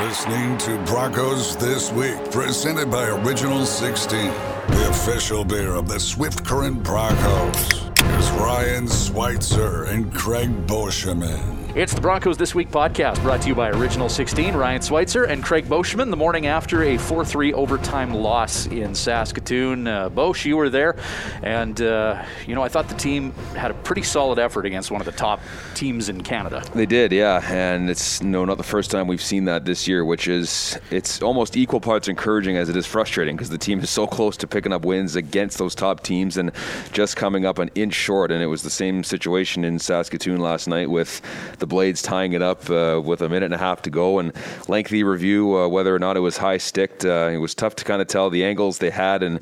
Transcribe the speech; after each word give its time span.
listening 0.00 0.56
to 0.56 0.82
Broncos 0.86 1.56
This 1.56 1.92
Week, 1.92 2.16
presented 2.30 2.90
by 2.90 3.06
Original 3.08 3.66
16, 3.66 4.18
the 4.28 4.88
official 4.88 5.44
beer 5.44 5.74
of 5.74 5.88
the 5.88 6.00
Swift 6.00 6.42
Current 6.42 6.82
Broncos. 6.82 7.82
Here's 7.98 8.30
Ryan 8.30 8.88
Schweitzer 8.88 9.84
and 9.84 10.12
Craig 10.14 10.66
Boschman. 10.66 11.59
It's 11.76 11.94
the 11.94 12.00
Broncos 12.00 12.36
This 12.36 12.52
Week 12.52 12.68
podcast 12.68 13.22
brought 13.22 13.42
to 13.42 13.48
you 13.48 13.54
by 13.54 13.70
Original 13.70 14.08
16, 14.08 14.56
Ryan 14.56 14.82
Schweitzer 14.82 15.22
and 15.22 15.40
Craig 15.40 15.66
Boschman. 15.66 16.10
The 16.10 16.16
morning 16.16 16.48
after 16.48 16.82
a 16.82 16.98
4 16.98 17.24
3 17.24 17.52
overtime 17.52 18.12
loss 18.12 18.66
in 18.66 18.92
Saskatoon. 18.92 19.86
Uh, 19.86 20.08
Bosch, 20.08 20.44
you 20.44 20.56
were 20.56 20.68
there, 20.68 20.96
and, 21.44 21.80
uh, 21.80 22.24
you 22.44 22.56
know, 22.56 22.62
I 22.64 22.68
thought 22.68 22.88
the 22.88 22.96
team 22.96 23.30
had 23.54 23.70
a 23.70 23.74
pretty 23.74 24.02
solid 24.02 24.40
effort 24.40 24.66
against 24.66 24.90
one 24.90 25.00
of 25.00 25.04
the 25.04 25.12
top 25.12 25.40
teams 25.74 26.08
in 26.08 26.22
Canada. 26.22 26.64
They 26.74 26.86
did, 26.86 27.12
yeah, 27.12 27.40
and 27.48 27.88
it's 27.88 28.20
no 28.20 28.44
not 28.44 28.56
the 28.56 28.64
first 28.64 28.90
time 28.90 29.06
we've 29.06 29.22
seen 29.22 29.44
that 29.44 29.64
this 29.64 29.86
year, 29.86 30.04
which 30.04 30.26
is 30.26 30.76
it's 30.90 31.22
almost 31.22 31.56
equal 31.56 31.80
parts 31.80 32.08
encouraging 32.08 32.56
as 32.56 32.68
it 32.68 32.74
is 32.76 32.84
frustrating 32.84 33.36
because 33.36 33.50
the 33.50 33.58
team 33.58 33.78
is 33.78 33.90
so 33.90 34.08
close 34.08 34.36
to 34.38 34.48
picking 34.48 34.72
up 34.72 34.84
wins 34.84 35.14
against 35.14 35.58
those 35.58 35.76
top 35.76 36.02
teams 36.02 36.36
and 36.36 36.50
just 36.90 37.14
coming 37.14 37.46
up 37.46 37.60
an 37.60 37.70
inch 37.76 37.94
short. 37.94 38.32
And 38.32 38.42
it 38.42 38.48
was 38.48 38.64
the 38.64 38.70
same 38.70 39.04
situation 39.04 39.64
in 39.64 39.78
Saskatoon 39.78 40.40
last 40.40 40.66
night 40.66 40.90
with 40.90 41.22
the 41.60 41.66
Blades 41.66 42.02
tying 42.02 42.32
it 42.32 42.42
up 42.42 42.68
uh, 42.68 43.00
with 43.02 43.22
a 43.22 43.28
minute 43.28 43.44
and 43.44 43.54
a 43.54 43.58
half 43.58 43.82
to 43.82 43.90
go. 43.90 44.18
And 44.18 44.32
lengthy 44.68 45.04
review 45.04 45.56
uh, 45.56 45.68
whether 45.68 45.94
or 45.94 45.98
not 45.98 46.16
it 46.16 46.20
was 46.20 46.36
high 46.36 46.58
sticked. 46.58 47.04
Uh, 47.04 47.30
it 47.32 47.38
was 47.38 47.54
tough 47.54 47.76
to 47.76 47.84
kind 47.84 48.02
of 48.02 48.08
tell 48.08 48.30
the 48.30 48.44
angles 48.44 48.78
they 48.78 48.90
had, 48.90 49.22
and 49.22 49.40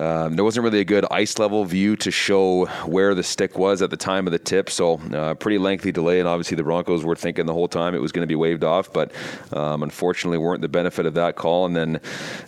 um, 0.00 0.34
there 0.34 0.44
wasn't 0.44 0.64
really 0.64 0.80
a 0.80 0.84
good 0.84 1.04
ice 1.10 1.38
level 1.38 1.64
view 1.64 1.96
to 1.96 2.10
show 2.10 2.66
where 2.86 3.14
the 3.14 3.22
stick 3.22 3.58
was 3.58 3.82
at 3.82 3.90
the 3.90 3.96
time 3.96 4.26
of 4.26 4.32
the 4.32 4.38
tip. 4.38 4.70
So 4.70 4.94
uh, 5.12 5.34
pretty 5.34 5.58
lengthy 5.58 5.92
delay, 5.92 6.20
and 6.20 6.28
obviously 6.28 6.56
the 6.56 6.62
Broncos 6.62 7.04
were 7.04 7.16
thinking 7.16 7.46
the 7.46 7.52
whole 7.52 7.68
time 7.68 7.94
it 7.94 8.00
was 8.00 8.12
going 8.12 8.22
to 8.22 8.26
be 8.26 8.34
waved 8.34 8.64
off, 8.64 8.92
but 8.92 9.12
um, 9.52 9.82
unfortunately 9.82 10.38
weren't 10.38 10.62
the 10.62 10.68
benefit 10.68 11.06
of 11.06 11.14
that 11.14 11.36
call. 11.36 11.66
And 11.66 11.76
then 11.76 12.00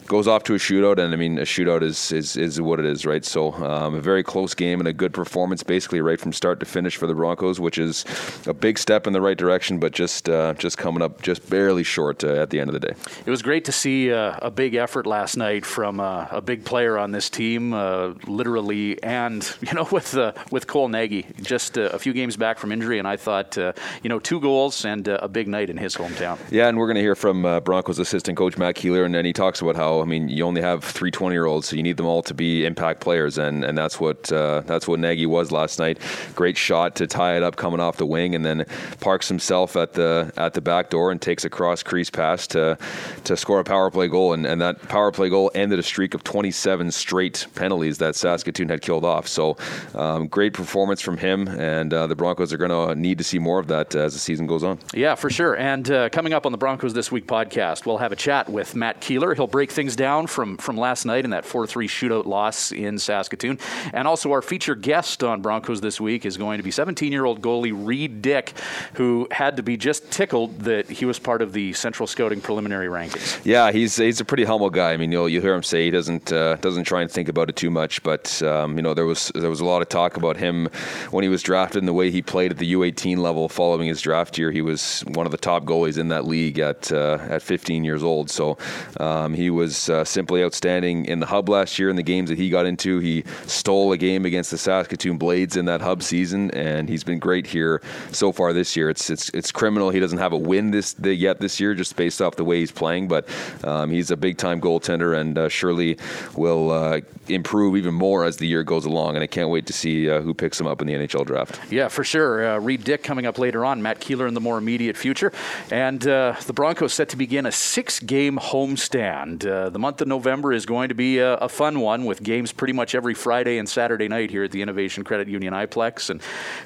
goes 0.06 0.26
off 0.26 0.44
to 0.44 0.54
a 0.54 0.58
shootout, 0.58 0.98
and 0.98 1.12
I 1.12 1.16
mean 1.16 1.38
a 1.38 1.42
shootout 1.42 1.82
is 1.82 2.12
is, 2.12 2.36
is 2.36 2.60
what 2.60 2.78
it 2.80 2.86
is, 2.86 3.04
right? 3.04 3.24
So 3.24 3.52
um, 3.52 3.94
a 3.94 4.00
very 4.00 4.22
close 4.22 4.54
game 4.54 4.80
and 4.80 4.88
a 4.88 4.92
good 4.92 5.12
performance, 5.12 5.62
basically 5.62 6.00
right 6.00 6.20
from 6.20 6.32
start 6.32 6.60
to 6.60 6.66
finish 6.66 6.96
for 6.96 7.06
the 7.06 7.14
Broncos, 7.14 7.60
which 7.60 7.78
is 7.78 8.04
a 8.46 8.54
big 8.54 8.78
step 8.78 9.06
in 9.06 9.12
the 9.12 9.20
right 9.20 9.36
direction, 9.36 9.78
but 9.78 9.92
just 9.92 10.28
uh, 10.28 10.54
just 10.54 10.78
coming 10.78 11.02
up 11.02 11.22
just 11.22 11.48
barely 11.50 11.82
short 11.82 12.24
uh, 12.24 12.34
at 12.34 12.50
the 12.50 12.60
end 12.60 12.70
of 12.70 12.74
the 12.74 12.80
day. 12.80 12.94
It 13.26 13.30
was 13.30 13.42
great 13.42 13.64
to 13.66 13.72
see 13.72 14.12
uh, 14.12 14.38
a 14.40 14.50
big 14.50 14.74
effort 14.74 15.06
last 15.06 15.36
night 15.36 15.66
from 15.66 16.00
uh, 16.00 16.26
a 16.30 16.40
big 16.40 16.64
player 16.64 16.96
on 16.98 17.12
this 17.12 17.28
team, 17.28 17.41
uh, 17.72 18.14
literally, 18.26 19.02
and 19.02 19.42
you 19.60 19.72
know 19.74 19.88
with 19.90 20.16
uh, 20.16 20.32
with 20.50 20.66
Cole 20.66 20.88
Nagy, 20.88 21.26
just 21.42 21.78
uh, 21.78 21.90
a 21.92 21.98
few 21.98 22.12
games 22.12 22.36
back 22.36 22.58
from 22.58 22.72
injury, 22.72 22.98
and 22.98 23.08
I 23.08 23.16
thought 23.16 23.56
uh, 23.58 23.72
you 24.02 24.08
know 24.08 24.18
two 24.18 24.40
goals 24.40 24.84
and 24.84 25.08
uh, 25.08 25.18
a 25.22 25.28
big 25.28 25.48
night 25.48 25.70
in 25.70 25.76
his 25.76 25.96
hometown. 25.96 26.38
Yeah, 26.50 26.68
and 26.68 26.78
we're 26.78 26.86
going 26.86 26.96
to 26.96 27.02
hear 27.02 27.14
from 27.14 27.42
Broncos 27.64 27.98
assistant 27.98 28.38
coach 28.38 28.56
Matt 28.56 28.74
Keeler, 28.74 29.04
and 29.04 29.14
then 29.14 29.24
he 29.24 29.32
talks 29.32 29.60
about 29.60 29.76
how 29.76 30.00
I 30.00 30.04
mean 30.04 30.28
you 30.28 30.44
only 30.44 30.62
have 30.62 30.84
three 30.84 31.10
20 31.10 31.34
year 31.34 31.46
olds, 31.46 31.68
so 31.68 31.76
you 31.76 31.82
need 31.82 31.96
them 31.96 32.06
all 32.06 32.22
to 32.22 32.34
be 32.34 32.64
impact 32.64 33.00
players, 33.00 33.38
and 33.38 33.64
and 33.64 33.76
that's 33.76 34.00
what 34.00 34.24
that's 34.24 34.88
what 34.88 35.00
Nagy 35.00 35.26
was 35.26 35.52
last 35.52 35.78
night. 35.78 35.98
Great 36.34 36.56
shot 36.56 36.96
to 36.96 37.06
tie 37.06 37.36
it 37.36 37.42
up 37.42 37.56
coming 37.56 37.80
off 37.80 37.96
the 37.96 38.06
wing, 38.06 38.34
and 38.34 38.44
then 38.44 38.64
parks 39.00 39.28
himself 39.28 39.76
at 39.76 39.92
the 39.94 40.32
at 40.36 40.54
the 40.54 40.60
back 40.60 40.90
door 40.90 41.10
and 41.10 41.20
takes 41.20 41.44
a 41.44 41.50
cross 41.50 41.82
crease 41.82 42.10
pass 42.10 42.46
to 42.48 42.78
to 43.24 43.36
score 43.36 43.60
a 43.60 43.64
power 43.64 43.90
play 43.90 44.08
goal, 44.08 44.32
and, 44.32 44.46
and 44.46 44.60
that 44.60 44.80
power 44.88 45.10
play 45.12 45.28
goal 45.28 45.50
ended 45.54 45.78
a 45.78 45.82
streak 45.82 46.14
of 46.14 46.24
27 46.24 46.90
straight 46.90 47.21
penalties 47.30 47.98
that 47.98 48.16
Saskatoon 48.16 48.68
had 48.68 48.82
killed 48.82 49.04
off. 49.04 49.28
So 49.28 49.56
um, 49.94 50.26
great 50.28 50.52
performance 50.52 51.00
from 51.00 51.18
him, 51.18 51.48
and 51.48 51.92
uh, 51.92 52.06
the 52.06 52.16
Broncos 52.16 52.52
are 52.52 52.56
going 52.56 52.70
to 52.70 52.94
need 52.94 53.18
to 53.18 53.24
see 53.24 53.38
more 53.38 53.58
of 53.58 53.68
that 53.68 53.94
as 53.94 54.12
the 54.12 54.18
season 54.18 54.46
goes 54.46 54.64
on. 54.64 54.78
Yeah, 54.94 55.14
for 55.14 55.30
sure. 55.30 55.56
And 55.56 55.90
uh, 55.90 56.08
coming 56.08 56.32
up 56.32 56.46
on 56.46 56.52
the 56.52 56.58
Broncos 56.58 56.94
this 56.94 57.12
week 57.12 57.26
podcast, 57.26 57.86
we'll 57.86 57.98
have 57.98 58.12
a 58.12 58.16
chat 58.16 58.48
with 58.48 58.74
Matt 58.74 59.00
Keeler. 59.00 59.34
He'll 59.34 59.46
break 59.46 59.70
things 59.70 59.96
down 59.96 60.26
from 60.26 60.56
from 60.56 60.76
last 60.76 61.04
night 61.04 61.24
in 61.24 61.30
that 61.30 61.44
4-3 61.44 61.86
shootout 61.88 62.26
loss 62.26 62.72
in 62.72 62.98
Saskatoon, 62.98 63.58
and 63.92 64.08
also 64.08 64.32
our 64.32 64.42
featured 64.42 64.82
guest 64.82 65.22
on 65.22 65.42
Broncos 65.42 65.80
this 65.80 66.00
week 66.00 66.24
is 66.26 66.36
going 66.36 66.58
to 66.58 66.62
be 66.62 66.70
17-year-old 66.70 67.40
goalie 67.40 67.72
Reid 67.74 68.22
Dyck, 68.22 68.54
who 68.94 69.28
had 69.30 69.56
to 69.56 69.62
be 69.62 69.76
just 69.76 70.10
tickled 70.10 70.60
that 70.60 70.88
he 70.88 71.04
was 71.04 71.18
part 71.18 71.42
of 71.42 71.52
the 71.52 71.72
Central 71.72 72.06
Scouting 72.06 72.40
preliminary 72.40 72.88
rankings. 72.88 73.44
Yeah, 73.44 73.72
he's 73.72 73.96
he's 73.96 74.20
a 74.20 74.24
pretty 74.24 74.44
humble 74.44 74.70
guy. 74.70 74.92
I 74.92 74.96
mean, 74.96 75.12
you'll 75.12 75.28
you 75.28 75.40
hear 75.40 75.54
him 75.54 75.62
say 75.62 75.84
he 75.84 75.90
doesn't 75.90 76.32
uh, 76.32 76.56
doesn't 76.56 76.84
try 76.84 77.02
and 77.02 77.10
think 77.12 77.28
about 77.28 77.48
it 77.48 77.56
too 77.56 77.70
much, 77.70 78.02
but 78.02 78.42
um, 78.42 78.76
you 78.76 78.82
know 78.82 78.94
there 78.94 79.06
was 79.06 79.30
there 79.34 79.50
was 79.50 79.60
a 79.60 79.64
lot 79.64 79.82
of 79.82 79.88
talk 79.88 80.16
about 80.16 80.36
him 80.36 80.68
when 81.10 81.22
he 81.22 81.28
was 81.28 81.42
drafted 81.42 81.82
and 81.82 81.88
the 81.88 81.92
way 81.92 82.10
he 82.10 82.22
played 82.22 82.50
at 82.50 82.58
the 82.58 82.72
U18 82.72 83.18
level 83.18 83.48
following 83.48 83.88
his 83.88 84.00
draft 84.00 84.38
year. 84.38 84.50
He 84.50 84.62
was 84.62 85.02
one 85.08 85.26
of 85.26 85.32
the 85.32 85.38
top 85.38 85.64
goalies 85.64 85.98
in 85.98 86.08
that 86.08 86.26
league 86.26 86.58
at 86.58 86.90
uh, 86.90 87.18
at 87.28 87.42
15 87.42 87.84
years 87.84 88.02
old. 88.02 88.30
So 88.30 88.58
um, 88.98 89.34
he 89.34 89.50
was 89.50 89.88
uh, 89.88 90.04
simply 90.04 90.42
outstanding 90.42 91.06
in 91.06 91.20
the 91.20 91.26
hub 91.26 91.48
last 91.48 91.78
year 91.78 91.90
in 91.90 91.96
the 91.96 92.02
games 92.02 92.30
that 92.30 92.38
he 92.38 92.50
got 92.50 92.66
into. 92.66 92.98
He 92.98 93.24
stole 93.46 93.92
a 93.92 93.98
game 93.98 94.24
against 94.24 94.50
the 94.50 94.58
Saskatoon 94.58 95.18
Blades 95.18 95.56
in 95.56 95.66
that 95.66 95.80
hub 95.80 96.02
season, 96.02 96.50
and 96.52 96.88
he's 96.88 97.04
been 97.04 97.18
great 97.18 97.46
here 97.46 97.82
so 98.10 98.32
far 98.32 98.52
this 98.52 98.76
year. 98.76 98.90
It's 98.90 99.10
it's 99.10 99.28
it's 99.30 99.52
criminal. 99.52 99.90
He 99.90 100.00
doesn't 100.00 100.18
have 100.18 100.32
a 100.32 100.38
win 100.38 100.70
this 100.70 100.94
the, 100.94 101.14
yet 101.14 101.40
this 101.40 101.60
year, 101.60 101.74
just 101.74 101.96
based 101.96 102.22
off 102.22 102.36
the 102.36 102.44
way 102.44 102.60
he's 102.60 102.72
playing. 102.72 103.08
But 103.08 103.28
um, 103.64 103.90
he's 103.90 104.10
a 104.10 104.16
big 104.16 104.38
time 104.38 104.60
goaltender, 104.60 105.18
and 105.18 105.36
uh, 105.36 105.48
surely 105.48 105.98
will 106.36 107.01
uh, 107.02 107.32
improve 107.32 107.76
even 107.76 107.94
more 107.94 108.24
as 108.24 108.36
the 108.36 108.46
year 108.46 108.62
goes 108.62 108.84
along. 108.84 109.14
And 109.14 109.22
I 109.22 109.26
can't 109.26 109.48
wait 109.50 109.66
to 109.66 109.72
see 109.72 110.10
uh, 110.10 110.20
who 110.20 110.34
picks 110.34 110.60
him 110.60 110.66
up 110.66 110.80
in 110.80 110.86
the 110.86 110.94
NHL 110.94 111.26
draft. 111.26 111.60
Yeah, 111.70 111.88
for 111.88 112.04
sure. 112.04 112.54
Uh, 112.54 112.58
Reid 112.58 112.84
Dyck 112.84 113.02
coming 113.02 113.26
up 113.26 113.38
later 113.38 113.64
on. 113.64 113.82
Matt 113.82 114.00
Keeler 114.00 114.26
in 114.26 114.34
the 114.34 114.40
more 114.40 114.58
immediate 114.58 114.96
future, 114.96 115.32
and 115.70 116.06
uh, 116.06 116.34
the 116.46 116.52
Broncos 116.52 116.92
set 116.92 117.08
to 117.10 117.16
begin 117.16 117.46
a 117.46 117.52
six-game 117.52 118.38
homestand. 118.38 119.46
Uh, 119.46 119.68
the 119.70 119.78
month 119.78 120.00
of 120.00 120.08
November 120.08 120.52
is 120.52 120.66
going 120.66 120.88
to 120.88 120.94
be 120.94 121.18
a, 121.18 121.34
a 121.34 121.48
fun 121.48 121.80
one 121.80 122.04
with 122.04 122.22
games 122.22 122.52
pretty 122.52 122.72
much 122.72 122.94
every 122.94 123.14
Friday 123.14 123.58
and 123.58 123.68
Saturday 123.68 124.08
night 124.08 124.30
here 124.30 124.44
at 124.44 124.50
the 124.50 124.62
Innovation 124.62 125.04
Credit 125.04 125.28
Union 125.28 125.54
iPlex. 125.54 126.10
And 126.10 126.20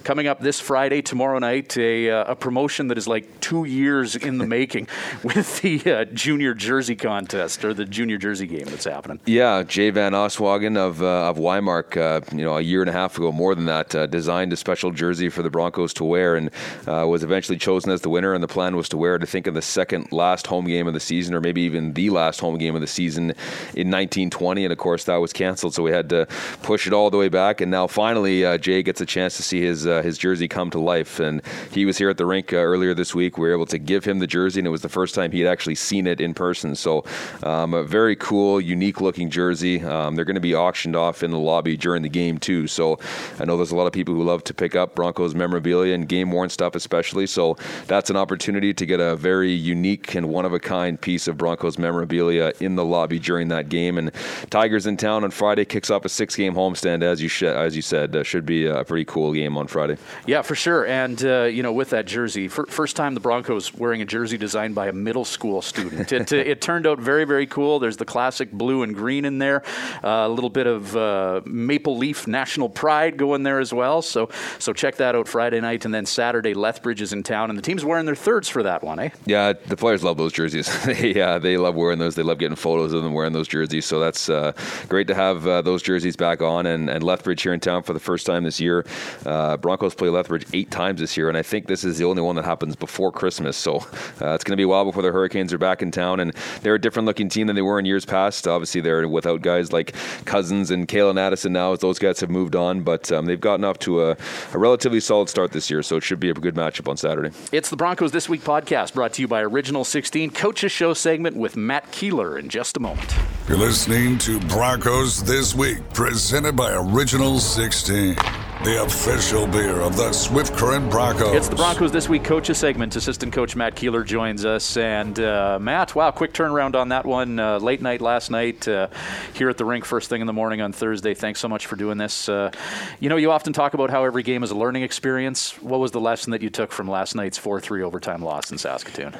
coming 0.04 0.26
up 0.26 0.40
this 0.40 0.60
Friday, 0.60 1.02
tomorrow 1.02 1.38
night, 1.38 1.76
a, 1.76 2.08
a 2.08 2.34
promotion 2.34 2.88
that 2.88 2.98
is 2.98 3.08
like 3.08 3.40
two 3.40 3.64
years 3.64 4.16
in 4.16 4.38
the 4.38 4.46
making 4.46 4.88
with 5.22 5.60
the 5.60 5.92
uh, 5.92 6.04
junior 6.06 6.54
jersey 6.54 6.96
contest 6.96 7.64
or 7.64 7.74
the 7.74 7.84
junior 7.84 8.18
jersey 8.18 8.46
game 8.46 8.66
that's 8.66 8.84
happening. 8.84 9.20
Yeah, 9.26 9.62
Jay 9.62 9.90
Van 9.90 10.14
Oswagen 10.26 10.76
of 10.76 11.02
uh, 11.02 11.28
of 11.30 11.36
Wymark, 11.36 11.96
uh, 11.96 12.20
you 12.36 12.44
know, 12.44 12.56
a 12.56 12.60
year 12.60 12.82
and 12.82 12.90
a 12.90 12.92
half 12.92 13.16
ago, 13.16 13.30
more 13.30 13.54
than 13.54 13.66
that, 13.66 13.94
uh, 13.94 14.06
designed 14.06 14.52
a 14.52 14.56
special 14.56 14.90
jersey 14.90 15.28
for 15.28 15.42
the 15.42 15.50
Broncos 15.50 15.94
to 15.94 16.04
wear, 16.04 16.34
and 16.34 16.50
uh, 16.86 17.06
was 17.06 17.22
eventually 17.22 17.58
chosen 17.58 17.92
as 17.92 18.00
the 18.00 18.10
winner. 18.10 18.34
And 18.34 18.42
the 18.42 18.48
plan 18.48 18.76
was 18.76 18.88
to 18.90 18.96
wear 18.96 19.14
it, 19.14 19.22
I 19.22 19.26
think, 19.26 19.46
in 19.46 19.54
the 19.54 19.62
second 19.62 20.10
last 20.10 20.46
home 20.46 20.66
game 20.66 20.88
of 20.88 20.94
the 20.94 21.00
season, 21.00 21.34
or 21.34 21.40
maybe 21.40 21.62
even 21.62 21.92
the 21.92 22.10
last 22.10 22.40
home 22.40 22.58
game 22.58 22.74
of 22.74 22.80
the 22.80 22.86
season 22.86 23.30
in 23.74 23.90
1920. 23.90 24.64
And 24.64 24.72
of 24.72 24.78
course, 24.78 25.04
that 25.04 25.16
was 25.16 25.32
canceled, 25.32 25.74
so 25.74 25.82
we 25.82 25.92
had 25.92 26.08
to 26.10 26.26
push 26.62 26.86
it 26.86 26.92
all 26.92 27.10
the 27.10 27.18
way 27.18 27.28
back. 27.28 27.60
And 27.60 27.70
now 27.70 27.86
finally, 27.86 28.44
uh, 28.44 28.58
Jay 28.58 28.82
gets 28.82 29.00
a 29.00 29.06
chance 29.06 29.36
to 29.36 29.42
see 29.42 29.60
his 29.60 29.84
his 29.84 30.18
jersey 30.18 30.48
come 30.48 30.70
to 30.70 30.80
life, 30.80 31.20
and 31.20 31.40
he 31.70 31.86
was 31.86 31.98
here 31.98 32.10
at 32.10 32.16
the 32.16 32.26
rink 32.26 32.52
earlier 32.52 32.94
this 32.94 33.14
week. 33.14 33.38
We 33.38 33.46
were 33.46 33.54
able 33.54 33.66
to 33.66 33.78
give 33.78 34.04
him 34.04 34.18
the 34.18 34.26
jersey, 34.26 34.60
and 34.60 34.66
it 34.66 34.70
was 34.70 34.82
the 34.82 34.88
first 34.88 35.14
time 35.14 35.30
he 35.30 35.40
had 35.40 35.50
actually 35.50 35.76
seen 35.76 36.06
it 36.06 36.20
in 36.20 36.34
person. 36.34 36.74
So, 36.74 37.04
um, 37.42 37.74
a 37.74 37.84
very 37.84 38.16
cool, 38.16 38.60
unique 38.60 39.00
looking 39.00 39.30
jersey. 39.30 39.82
Um, 39.82 40.15
they're 40.16 40.24
going 40.24 40.34
to 40.34 40.40
be 40.40 40.54
auctioned 40.54 40.96
off 40.96 41.22
in 41.22 41.30
the 41.30 41.38
lobby 41.38 41.76
during 41.76 42.02
the 42.02 42.08
game, 42.08 42.38
too. 42.38 42.66
So, 42.66 42.98
I 43.38 43.44
know 43.44 43.56
there's 43.56 43.70
a 43.70 43.76
lot 43.76 43.86
of 43.86 43.92
people 43.92 44.14
who 44.14 44.22
love 44.22 44.44
to 44.44 44.54
pick 44.54 44.76
up 44.76 44.94
Broncos 44.94 45.34
memorabilia 45.34 45.94
and 45.94 46.08
game 46.08 46.30
worn 46.30 46.48
stuff, 46.48 46.74
especially. 46.74 47.26
So, 47.26 47.56
that's 47.86 48.10
an 48.10 48.16
opportunity 48.16 48.74
to 48.74 48.86
get 48.86 49.00
a 49.00 49.16
very 49.16 49.52
unique 49.52 50.14
and 50.14 50.28
one 50.28 50.44
of 50.44 50.52
a 50.52 50.60
kind 50.60 51.00
piece 51.00 51.28
of 51.28 51.36
Broncos 51.36 51.78
memorabilia 51.78 52.52
in 52.60 52.76
the 52.76 52.84
lobby 52.84 53.18
during 53.18 53.48
that 53.48 53.68
game. 53.68 53.98
And 53.98 54.10
Tigers 54.50 54.86
in 54.86 54.96
town 54.96 55.24
on 55.24 55.30
Friday 55.30 55.64
kicks 55.64 55.90
off 55.90 56.04
a 56.04 56.08
six 56.08 56.36
game 56.36 56.54
homestand, 56.54 57.02
as 57.02 57.22
you, 57.22 57.28
sh- 57.28 57.44
as 57.44 57.76
you 57.76 57.82
said. 57.82 58.14
Uh, 58.14 58.22
should 58.22 58.44
be 58.44 58.66
a 58.66 58.84
pretty 58.84 59.04
cool 59.04 59.32
game 59.32 59.56
on 59.56 59.66
Friday. 59.66 59.96
Yeah, 60.26 60.42
for 60.42 60.54
sure. 60.54 60.86
And, 60.86 61.24
uh, 61.24 61.44
you 61.44 61.62
know, 61.62 61.72
with 61.72 61.90
that 61.90 62.06
jersey, 62.06 62.48
first 62.48 62.96
time 62.96 63.14
the 63.14 63.20
Broncos 63.20 63.72
wearing 63.74 64.02
a 64.02 64.04
jersey 64.04 64.36
designed 64.36 64.74
by 64.74 64.88
a 64.88 64.92
middle 64.92 65.24
school 65.24 65.62
student. 65.62 66.12
It, 66.12 66.32
it 66.32 66.60
turned 66.60 66.86
out 66.86 66.98
very, 66.98 67.24
very 67.24 67.46
cool. 67.46 67.78
There's 67.78 67.96
the 67.96 68.04
classic 68.04 68.50
blue 68.50 68.82
and 68.82 68.94
green 68.94 69.24
in 69.24 69.38
there, 69.38 69.62
a 70.06 70.28
little 70.28 70.50
bit 70.50 70.66
of 70.66 70.96
uh, 70.96 71.40
maple 71.44 71.96
leaf 71.96 72.26
national 72.26 72.68
pride 72.68 73.16
going 73.16 73.42
there 73.42 73.58
as 73.58 73.72
well. 73.72 74.02
So, 74.02 74.28
so 74.58 74.72
check 74.72 74.96
that 74.96 75.16
out 75.16 75.26
Friday 75.26 75.60
night, 75.60 75.84
and 75.84 75.92
then 75.92 76.06
Saturday 76.06 76.54
Lethbridge 76.54 77.02
is 77.02 77.12
in 77.12 77.22
town, 77.22 77.50
and 77.50 77.58
the 77.58 77.62
team's 77.62 77.84
wearing 77.84 78.06
their 78.06 78.14
thirds 78.14 78.48
for 78.48 78.62
that 78.62 78.84
one, 78.84 79.00
eh? 79.00 79.10
Yeah, 79.24 79.52
the 79.52 79.76
players 79.76 80.04
love 80.04 80.16
those 80.16 80.32
jerseys. 80.32 80.70
they, 80.84 81.20
uh, 81.20 81.38
they 81.38 81.56
love 81.56 81.74
wearing 81.74 81.98
those. 81.98 82.14
They 82.14 82.22
love 82.22 82.38
getting 82.38 82.56
photos 82.56 82.92
of 82.92 83.02
them 83.02 83.14
wearing 83.14 83.32
those 83.32 83.48
jerseys. 83.48 83.84
So 83.84 83.98
that's 83.98 84.28
uh, 84.28 84.52
great 84.88 85.08
to 85.08 85.14
have 85.14 85.46
uh, 85.46 85.62
those 85.62 85.82
jerseys 85.82 86.16
back 86.16 86.40
on, 86.40 86.66
and, 86.66 86.88
and 86.88 87.02
Lethbridge 87.02 87.42
here 87.42 87.52
in 87.52 87.60
town 87.60 87.82
for 87.82 87.92
the 87.92 88.00
first 88.00 88.26
time 88.26 88.44
this 88.44 88.60
year. 88.60 88.86
Uh, 89.24 89.56
Broncos 89.56 89.94
play 89.94 90.08
Lethbridge 90.08 90.46
eight 90.52 90.70
times 90.70 91.00
this 91.00 91.16
year, 91.16 91.28
and 91.28 91.36
I 91.36 91.42
think 91.42 91.66
this 91.66 91.82
is 91.82 91.98
the 91.98 92.04
only 92.04 92.22
one 92.22 92.36
that 92.36 92.44
happens 92.44 92.76
before 92.76 93.10
Christmas. 93.10 93.56
So 93.56 93.76
it's 94.20 94.44
going 94.44 94.52
to 94.52 94.56
be 94.56 94.62
a 94.62 94.68
while 94.68 94.84
before 94.84 95.02
the 95.02 95.10
Hurricanes 95.10 95.52
are 95.52 95.58
back 95.58 95.82
in 95.82 95.90
town, 95.90 96.20
and 96.20 96.32
they're 96.62 96.74
a 96.74 96.80
different 96.80 97.06
looking 97.06 97.28
team 97.28 97.48
than 97.48 97.56
they 97.56 97.62
were 97.62 97.78
in 97.78 97.86
years 97.86 98.04
past. 98.04 98.46
Obviously, 98.46 98.80
they're 98.80 99.08
without 99.08 99.42
guys 99.42 99.72
like 99.72 99.95
Cozens 100.24 100.70
and 100.70 100.86
Calen 100.88 101.18
Addison 101.18 101.52
now, 101.52 101.72
as 101.72 101.80
those 101.80 101.98
guys 101.98 102.20
have 102.20 102.30
moved 102.30 102.56
on, 102.56 102.82
but 102.82 103.10
um, 103.12 103.26
they've 103.26 103.40
gotten 103.40 103.64
off 103.64 103.78
to 103.80 104.02
a, 104.02 104.16
a 104.52 104.58
relatively 104.58 105.00
solid 105.00 105.28
start 105.28 105.52
this 105.52 105.70
year. 105.70 105.82
So 105.82 105.96
it 105.96 106.02
should 106.02 106.20
be 106.20 106.30
a 106.30 106.34
good 106.34 106.54
matchup 106.54 106.88
on 106.88 106.96
Saturday. 106.96 107.30
It's 107.52 107.70
the 107.70 107.76
Broncos 107.76 108.12
This 108.12 108.28
Week 108.28 108.42
podcast 108.42 108.94
brought 108.94 109.12
to 109.14 109.22
you 109.22 109.28
by 109.28 109.42
Original 109.42 109.84
16 109.84 110.30
Coaches 110.30 110.72
Show 110.72 110.94
segment 110.94 111.36
with 111.36 111.56
Matt 111.56 111.90
Keeler 111.92 112.38
in 112.38 112.48
just 112.48 112.76
a 112.76 112.80
moment. 112.80 113.14
You're 113.48 113.58
listening 113.58 114.18
to 114.18 114.40
Broncos 114.40 115.22
This 115.22 115.54
Week, 115.54 115.78
presented 115.92 116.56
by 116.56 116.72
Original 116.72 117.38
16 117.38 118.16
the 118.64 118.82
official 118.82 119.46
beer 119.46 119.80
of 119.80 119.96
the 119.96 120.12
Swift 120.12 120.56
Current 120.56 120.90
Broncos. 120.90 121.36
It's 121.36 121.48
the 121.48 121.56
Broncos 121.56 121.92
This 121.92 122.08
Week 122.08 122.24
coaches 122.24 122.58
segment. 122.58 122.96
Assistant 122.96 123.32
coach 123.32 123.54
Matt 123.54 123.76
Keeler 123.76 124.02
joins 124.02 124.44
us. 124.44 124.76
And 124.76 125.18
uh, 125.20 125.58
Matt, 125.60 125.94
wow, 125.94 126.10
quick 126.10 126.32
turnaround 126.32 126.74
on 126.74 126.88
that 126.88 127.04
one. 127.04 127.38
Uh, 127.38 127.58
late 127.58 127.82
night 127.82 128.00
last 128.00 128.30
night 128.30 128.66
uh, 128.66 128.88
here 129.34 129.48
at 129.48 129.56
the 129.56 129.64
rink, 129.64 129.84
first 129.84 130.08
thing 130.08 130.20
in 130.20 130.26
the 130.26 130.32
morning 130.32 130.60
on 130.60 130.72
Thursday. 130.72 131.14
Thanks 131.14 131.38
so 131.38 131.48
much 131.48 131.66
for 131.66 131.76
doing 131.76 131.98
this. 131.98 132.28
Uh, 132.28 132.50
you 132.98 133.08
know, 133.08 133.16
you 133.16 133.30
often 133.30 133.52
talk 133.52 133.74
about 133.74 133.90
how 133.90 134.04
every 134.04 134.22
game 134.22 134.42
is 134.42 134.50
a 134.50 134.56
learning 134.56 134.82
experience. 134.82 135.60
What 135.62 135.78
was 135.78 135.92
the 135.92 136.00
lesson 136.00 136.32
that 136.32 136.42
you 136.42 136.50
took 136.50 136.72
from 136.72 136.88
last 136.88 137.14
night's 137.14 137.38
4 137.38 137.60
3 137.60 137.82
overtime 137.82 138.22
loss 138.22 138.50
in 138.50 138.58
Saskatoon? 138.58 139.14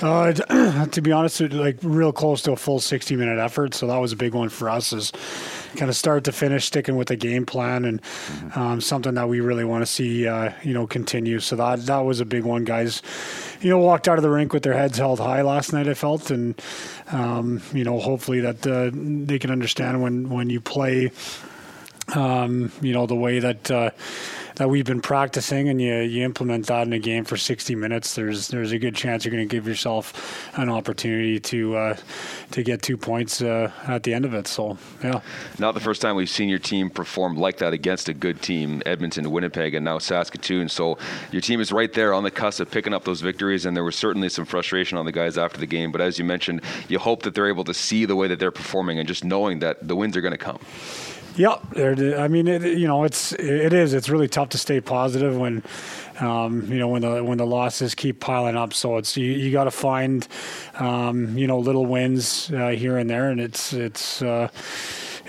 Uh, 0.00 0.32
to 0.86 1.00
be 1.02 1.12
honest, 1.12 1.40
like 1.40 1.78
real 1.82 2.12
close 2.12 2.42
to 2.42 2.52
a 2.52 2.56
full 2.56 2.78
60 2.78 3.16
minute 3.16 3.38
effort. 3.38 3.74
So 3.74 3.86
that 3.86 3.98
was 3.98 4.12
a 4.12 4.16
big 4.16 4.34
one 4.34 4.48
for 4.48 4.68
us. 4.68 4.92
Is 4.92 5.12
kind 5.76 5.88
of 5.88 5.96
start 5.96 6.24
to 6.24 6.32
finish, 6.32 6.66
sticking 6.66 6.96
with 6.96 7.08
the 7.08 7.16
game 7.16 7.46
plan, 7.46 7.84
and 7.84 8.00
um, 8.54 8.80
something 8.80 9.14
that 9.14 9.28
we 9.28 9.40
really 9.40 9.64
want 9.64 9.82
to 9.82 9.86
see, 9.86 10.26
uh, 10.26 10.52
you 10.62 10.74
know, 10.74 10.86
continue. 10.86 11.40
So 11.40 11.56
that 11.56 11.86
that 11.86 12.00
was 12.00 12.20
a 12.20 12.24
big 12.24 12.44
one, 12.44 12.64
guys. 12.64 13.02
You 13.60 13.70
know, 13.70 13.78
walked 13.78 14.08
out 14.08 14.18
of 14.18 14.22
the 14.22 14.30
rink 14.30 14.52
with 14.52 14.62
their 14.62 14.74
heads 14.74 14.98
held 14.98 15.20
high 15.20 15.42
last 15.42 15.72
night. 15.72 15.88
I 15.88 15.94
felt, 15.94 16.30
and 16.30 16.60
um, 17.10 17.62
you 17.72 17.84
know, 17.84 17.98
hopefully 17.98 18.40
that 18.40 18.66
uh, 18.66 18.90
they 18.92 19.38
can 19.38 19.50
understand 19.50 20.02
when 20.02 20.28
when 20.30 20.50
you 20.50 20.60
play, 20.60 21.12
um, 22.14 22.72
you 22.80 22.92
know, 22.92 23.06
the 23.06 23.16
way 23.16 23.38
that. 23.38 23.70
Uh, 23.70 23.90
that 24.62 24.68
we've 24.68 24.86
been 24.86 25.02
practicing 25.02 25.68
and 25.68 25.82
you, 25.82 25.92
you 25.96 26.24
implement 26.24 26.66
that 26.68 26.86
in 26.86 26.92
a 26.92 26.98
game 27.00 27.24
for 27.24 27.36
60 27.36 27.74
minutes, 27.74 28.14
there's 28.14 28.46
there's 28.46 28.70
a 28.70 28.78
good 28.78 28.94
chance 28.94 29.24
you're 29.24 29.32
going 29.32 29.42
to 29.42 29.52
give 29.52 29.66
yourself 29.66 30.48
an 30.56 30.68
opportunity 30.68 31.40
to 31.40 31.74
uh, 31.74 31.96
to 32.52 32.62
get 32.62 32.80
two 32.80 32.96
points 32.96 33.42
uh, 33.42 33.72
at 33.88 34.04
the 34.04 34.14
end 34.14 34.24
of 34.24 34.34
it. 34.34 34.46
So 34.46 34.78
yeah, 35.02 35.20
not 35.58 35.74
the 35.74 35.80
first 35.80 36.00
time 36.00 36.14
we've 36.14 36.30
seen 36.30 36.48
your 36.48 36.60
team 36.60 36.90
perform 36.90 37.36
like 37.36 37.58
that 37.58 37.72
against 37.72 38.08
a 38.08 38.14
good 38.14 38.40
team, 38.40 38.84
Edmonton, 38.86 39.32
Winnipeg, 39.32 39.74
and 39.74 39.84
now 39.84 39.98
Saskatoon. 39.98 40.68
So 40.68 40.96
your 41.32 41.42
team 41.42 41.60
is 41.60 41.72
right 41.72 41.92
there 41.92 42.14
on 42.14 42.22
the 42.22 42.30
cusp 42.30 42.60
of 42.60 42.70
picking 42.70 42.94
up 42.94 43.02
those 43.02 43.20
victories, 43.20 43.66
and 43.66 43.76
there 43.76 43.82
was 43.82 43.96
certainly 43.96 44.28
some 44.28 44.44
frustration 44.44 44.96
on 44.96 45.06
the 45.06 45.12
guys 45.12 45.36
after 45.36 45.58
the 45.58 45.66
game. 45.66 45.90
But 45.90 46.02
as 46.02 46.20
you 46.20 46.24
mentioned, 46.24 46.60
you 46.86 47.00
hope 47.00 47.24
that 47.24 47.34
they're 47.34 47.48
able 47.48 47.64
to 47.64 47.74
see 47.74 48.04
the 48.04 48.14
way 48.14 48.28
that 48.28 48.38
they're 48.38 48.52
performing 48.52 49.00
and 49.00 49.08
just 49.08 49.24
knowing 49.24 49.58
that 49.58 49.88
the 49.88 49.96
wins 49.96 50.16
are 50.16 50.20
going 50.20 50.30
to 50.30 50.38
come. 50.38 50.60
Yeah, 51.34 51.56
I 51.76 52.28
mean, 52.28 52.46
it, 52.46 52.62
you 52.78 52.86
know, 52.86 53.04
it's 53.04 53.32
it 53.32 53.72
is. 53.72 53.94
It's 53.94 54.08
really 54.10 54.28
tough 54.28 54.50
to 54.50 54.58
stay 54.58 54.80
positive 54.80 55.36
when, 55.36 55.62
um, 56.20 56.70
you 56.70 56.78
know, 56.78 56.88
when 56.88 57.02
the 57.02 57.24
when 57.24 57.38
the 57.38 57.46
losses 57.46 57.94
keep 57.94 58.20
piling 58.20 58.56
up. 58.56 58.74
So 58.74 58.98
it's 58.98 59.16
you, 59.16 59.32
you 59.32 59.50
got 59.50 59.64
to 59.64 59.70
find, 59.70 60.28
um, 60.74 61.36
you 61.38 61.46
know, 61.46 61.58
little 61.58 61.86
wins 61.86 62.50
uh, 62.52 62.68
here 62.68 62.98
and 62.98 63.08
there, 63.08 63.30
and 63.30 63.40
it's 63.40 63.72
it's. 63.72 64.20
Uh, 64.20 64.48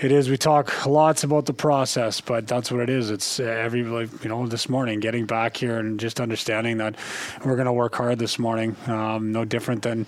it 0.04 0.12
is. 0.12 0.28
We 0.28 0.36
talk 0.36 0.84
lots 0.84 1.24
about 1.24 1.46
the 1.46 1.54
process, 1.54 2.20
but 2.20 2.46
that's 2.46 2.70
what 2.70 2.80
it 2.80 2.90
is. 2.90 3.10
It's 3.10 3.40
uh, 3.40 3.44
every 3.44 3.80
you 3.80 4.08
know 4.24 4.46
this 4.46 4.68
morning 4.68 5.00
getting 5.00 5.24
back 5.24 5.56
here 5.56 5.78
and 5.78 5.98
just 5.98 6.20
understanding 6.20 6.76
that 6.76 6.96
we're 7.42 7.56
going 7.56 7.64
to 7.64 7.72
work 7.72 7.94
hard 7.94 8.18
this 8.18 8.38
morning. 8.38 8.76
Um, 8.86 9.32
no 9.32 9.46
different 9.46 9.80
than 9.82 10.06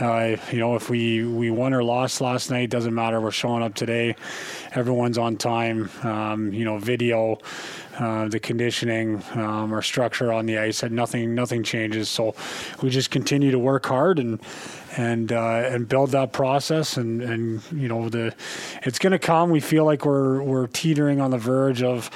uh, 0.00 0.36
you 0.50 0.58
know 0.58 0.74
if 0.74 0.88
we 0.88 1.22
we 1.26 1.50
won 1.50 1.74
or 1.74 1.84
lost 1.84 2.22
last 2.22 2.50
night 2.50 2.70
doesn't 2.70 2.94
matter. 2.94 3.20
We're 3.20 3.30
showing 3.30 3.62
up 3.62 3.74
today. 3.74 4.16
Everyone's 4.72 5.18
on 5.18 5.36
time. 5.36 5.90
Um, 6.02 6.54
you 6.54 6.64
know, 6.64 6.78
video. 6.78 7.38
Uh, 7.98 8.28
the 8.28 8.38
conditioning, 8.38 9.22
um, 9.36 9.72
our 9.72 9.80
structure 9.80 10.30
on 10.30 10.44
the 10.44 10.58
ice, 10.58 10.82
nothing 10.82 11.34
nothing 11.34 11.62
changes. 11.62 12.10
So 12.10 12.34
we 12.82 12.90
just 12.90 13.10
continue 13.10 13.50
to 13.52 13.58
work 13.58 13.86
hard 13.86 14.18
and 14.18 14.38
and 14.96 15.32
uh, 15.32 15.62
and 15.64 15.88
build 15.88 16.10
that 16.10 16.32
process 16.32 16.96
and 16.96 17.22
and 17.22 17.62
you 17.72 17.88
know 17.88 18.08
the 18.08 18.34
it's 18.82 18.98
going 18.98 19.12
to 19.12 19.18
come. 19.18 19.50
We 19.50 19.60
feel 19.60 19.84
like 19.84 20.04
we're 20.04 20.42
we're 20.42 20.66
teetering 20.66 21.20
on 21.20 21.30
the 21.30 21.38
verge 21.38 21.82
of 21.82 22.10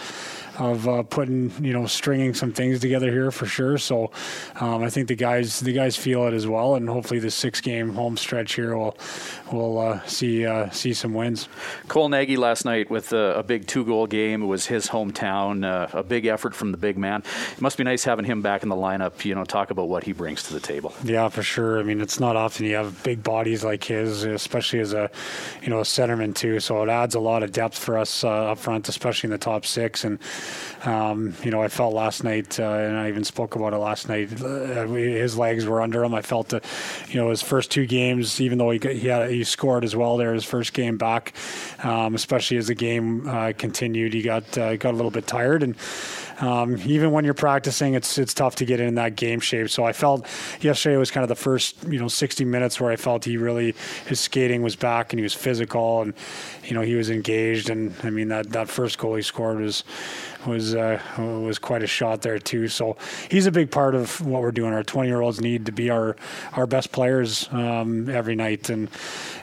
of 0.61 0.87
uh, 0.87 1.03
putting 1.03 1.53
you 1.65 1.73
know 1.73 1.87
stringing 1.87 2.35
some 2.35 2.53
things 2.53 2.81
together 2.81 3.11
here 3.11 3.31
for 3.31 3.47
sure. 3.47 3.79
So 3.79 4.11
um, 4.57 4.83
I 4.83 4.91
think 4.91 5.09
the 5.09 5.17
guys 5.17 5.61
the 5.61 5.73
guys 5.73 5.97
feel 5.97 6.27
it 6.27 6.35
as 6.35 6.47
well, 6.47 6.75
and 6.75 6.89
hopefully 6.89 7.19
the 7.19 7.31
six 7.31 7.61
game 7.61 7.95
home 7.95 8.17
stretch 8.17 8.55
here 8.55 8.77
will 8.77 8.97
will 9.51 9.79
uh, 9.79 10.05
see 10.07 10.47
uh, 10.47 10.71
see 10.71 10.93
some 10.93 11.15
wins. 11.15 11.49
Cole 11.89 12.11
Nagy 12.11 12.37
last 12.37 12.65
night 12.65 12.91
with 12.91 13.13
a, 13.13 13.39
a 13.39 13.43
big 13.43 13.67
two 13.67 13.85
goal 13.85 14.07
game. 14.07 14.43
It 14.43 14.47
was 14.47 14.67
his 14.67 14.89
hometown. 14.89 15.65
Uh, 15.65 15.89
a 15.97 16.03
big 16.03 16.27
effort 16.27 16.55
from 16.55 16.73
the 16.73 16.79
big 16.79 16.99
man. 16.99 17.23
It 17.53 17.61
must 17.61 17.79
be 17.79 17.85
nice 17.85 18.05
having 18.05 18.27
him 18.27 18.43
back 18.43 18.63
in 18.63 18.69
the 18.69 18.77
lineup. 18.77 19.25
You 19.25 19.35
know, 19.35 19.45
talk 19.45 19.71
about 19.71 19.89
what 19.89 20.05
he 20.05 20.13
brings 20.13 20.43
to 20.45 20.53
the 20.53 20.61
table. 20.61 20.93
Yeah, 21.03 21.29
for 21.31 21.43
sure. 21.43 21.81
I 21.81 21.83
mean, 21.83 22.01
it's 22.03 22.21
not 22.21 22.37
often 22.37 22.67
you 22.67 22.75
have 22.75 23.03
big 23.03 23.23
bodies 23.23 23.65
like 23.65 23.85
his, 23.85 24.25
especially 24.25 24.81
as 24.81 24.93
a 24.93 25.11
you 25.63 25.71
know 25.71 25.79
a 25.79 25.85
centerman 25.85 26.35
too. 26.35 26.61
So 26.61 26.83
it 26.83 26.91
adds 26.91 27.15
a 27.15 27.21
lot 27.21 27.43
of 27.43 27.51
depth 27.53 27.79
for 27.79 27.97
us 27.97 28.25
uh, 28.25 28.29
up 28.29 28.59
front, 28.59 28.89
especially 28.91 29.29
in 29.29 29.33
the 29.33 29.39
top 29.39 29.65
six 29.65 30.05
and. 30.05 30.19
Um, 30.85 31.35
you 31.43 31.51
know, 31.51 31.63
I 31.63 31.69
felt 31.69 31.95
last 31.95 32.25
night, 32.25 32.59
uh, 32.59 32.65
and 32.65 32.97
I 32.97 33.09
even 33.09 33.25
spoke 33.25 33.55
about 33.55 33.73
it 33.73 33.79
last 33.79 34.09
night. 34.09 34.43
Uh, 34.43 34.87
his 34.87 35.37
legs 35.37 35.67
were 35.67 35.81
under 35.81 36.03
him. 36.03 36.15
I 36.15 36.23
felt 36.23 36.49
that, 36.49 36.65
you 37.09 37.21
know, 37.21 37.31
his 37.31 37.43
first 37.43 37.71
two 37.71 37.87
games, 37.87 38.41
even 38.41 38.59
though 38.59 38.71
he 38.71 38.79
he, 38.79 39.09
had, 39.09 39.31
he 39.31 39.45
scored 39.45 39.85
as 39.85 39.95
well 39.95 40.17
there, 40.17 40.33
his 40.33 40.45
first 40.45 40.73
game 40.73 40.97
back, 40.97 41.35
um, 41.83 42.15
especially 42.15 42.57
as 42.57 42.69
the 42.69 42.75
game 42.75 43.29
uh, 43.29 43.53
continued, 43.57 44.15
he 44.15 44.23
got 44.23 44.57
uh, 44.57 44.77
got 44.77 44.93
a 44.93 44.97
little 44.97 45.11
bit 45.11 45.27
tired 45.27 45.63
and. 45.63 45.77
Um, 46.41 46.79
even 46.87 47.11
when 47.11 47.25
you're 47.25 47.35
practicing, 47.35 47.95
it's 47.95 48.17
it's 48.17 48.33
tough 48.33 48.57
to 48.57 48.65
get 48.65 48.81
in 48.81 48.95
that 48.95 49.15
game 49.15 49.41
shape. 49.41 49.69
So 49.69 49.85
I 49.85 49.93
felt 49.93 50.27
yesterday 50.61 50.97
was 50.97 51.11
kind 51.11 51.23
of 51.23 51.29
the 51.29 51.35
first 51.35 51.77
you 51.87 51.99
know 51.99 52.09
60 52.09 52.45
minutes 52.47 52.81
where 52.81 52.91
I 52.91 52.97
felt 52.97 53.27
he 53.27 53.37
really 53.37 53.75
his 54.07 54.21
skating 54.21 54.63
was 54.63 54.75
back 54.75 55.13
and 55.13 55.19
he 55.19 55.23
was 55.23 55.35
physical 55.35 56.01
and 56.01 56.15
you 56.65 56.75
know 56.75 56.81
he 56.81 56.95
was 56.95 57.11
engaged. 57.11 57.69
And 57.69 57.95
I 58.03 58.11
mean 58.11 58.29
that 58.29 58.51
that 58.51 58.69
first 58.69 58.97
goal 58.99 59.17
he 59.17 59.23
scored 59.23 59.61
was 59.61 59.85
was 60.47 60.75
uh, 60.75 61.01
was 61.19 61.59
quite 61.59 61.83
a 61.83 61.87
shot 61.87 62.23
there 62.23 62.39
too. 62.39 62.69
So 62.69 62.97
he's 63.31 63.47
a 63.47 63.53
big 63.53 63.71
part 63.71 63.95
of 63.95 64.21
what 64.21 64.43
we're 64.43 64.53
doing. 64.53 64.73
Our 64.73 64.83
20 64.83 65.09
year 65.09 65.21
olds 65.21 65.41
need 65.41 65.67
to 65.67 65.73
be 65.73 65.91
our 65.91 66.17
our 66.53 66.67
best 66.67 66.93
players 66.93 67.49
um, 67.53 68.09
every 68.09 68.35
night, 68.35 68.71
and 68.71 68.89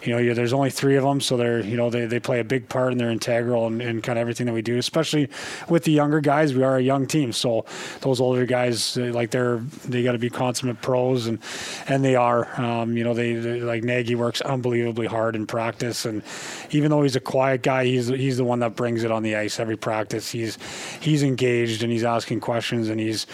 you 0.04 0.16
know, 0.16 0.34
there's 0.34 0.54
only 0.54 0.70
three 0.70 0.96
of 0.96 1.04
them, 1.04 1.22
so 1.22 1.38
they're 1.38 1.60
you 1.60 1.78
know 1.78 1.90
they, 1.90 2.06
they 2.06 2.20
play 2.20 2.40
a 2.40 2.44
big 2.44 2.70
part 2.70 2.92
and 2.92 3.00
they're 3.00 3.10
integral 3.12 3.68
in, 3.68 3.82
in 3.82 4.02
kind 4.02 4.18
of 4.18 4.22
everything 4.22 4.46
that 4.46 4.54
we 4.54 4.62
do. 4.62 4.78
Especially 4.78 5.30
with 5.70 5.84
the 5.84 5.92
younger 5.92 6.22
guys, 6.22 6.54
we 6.54 6.64
are 6.64 6.78
a 6.78 6.82
young 6.82 7.08
team, 7.08 7.32
so 7.32 7.66
those 8.02 8.22
older 8.22 8.46
guys 8.46 8.98
like 8.98 9.32
they're 9.32 9.58
they 9.86 10.04
got 10.04 10.14
to 10.14 10.20
be 10.20 10.30
consummate 10.30 10.82
pros, 10.82 11.28
and 11.28 11.40
and 11.88 12.04
they 12.04 12.16
are. 12.16 12.60
Um, 12.60 12.98
you 12.98 13.04
know, 13.04 13.14
they, 13.14 13.34
they 13.34 13.62
like 13.62 13.84
Nagy 13.84 14.16
works 14.16 14.42
unbelievably 14.42 15.08
hard 15.08 15.36
in 15.36 15.46
practice, 15.46 16.06
and 16.06 16.24
even 16.72 16.92
though 16.92 17.04
he's 17.04 17.16
a 17.16 17.22
quiet 17.22 17.62
guy, 17.62 17.86
he's 17.86 18.08
he's 18.08 18.38
the 18.38 18.44
one 18.44 18.60
that 18.60 18.76
brings 18.76 19.04
it 19.04 19.12
on 19.12 19.24
the 19.24 19.36
ice 19.36 19.60
every 19.60 19.78
practice. 19.78 20.32
He's 20.32 20.58
he's 21.00 21.24
engaged 21.24 21.84
and 21.84 21.92
he's 21.92 22.04
asking 22.04 22.40
questions 22.40 22.90
and 22.90 23.00
he's 23.00 23.26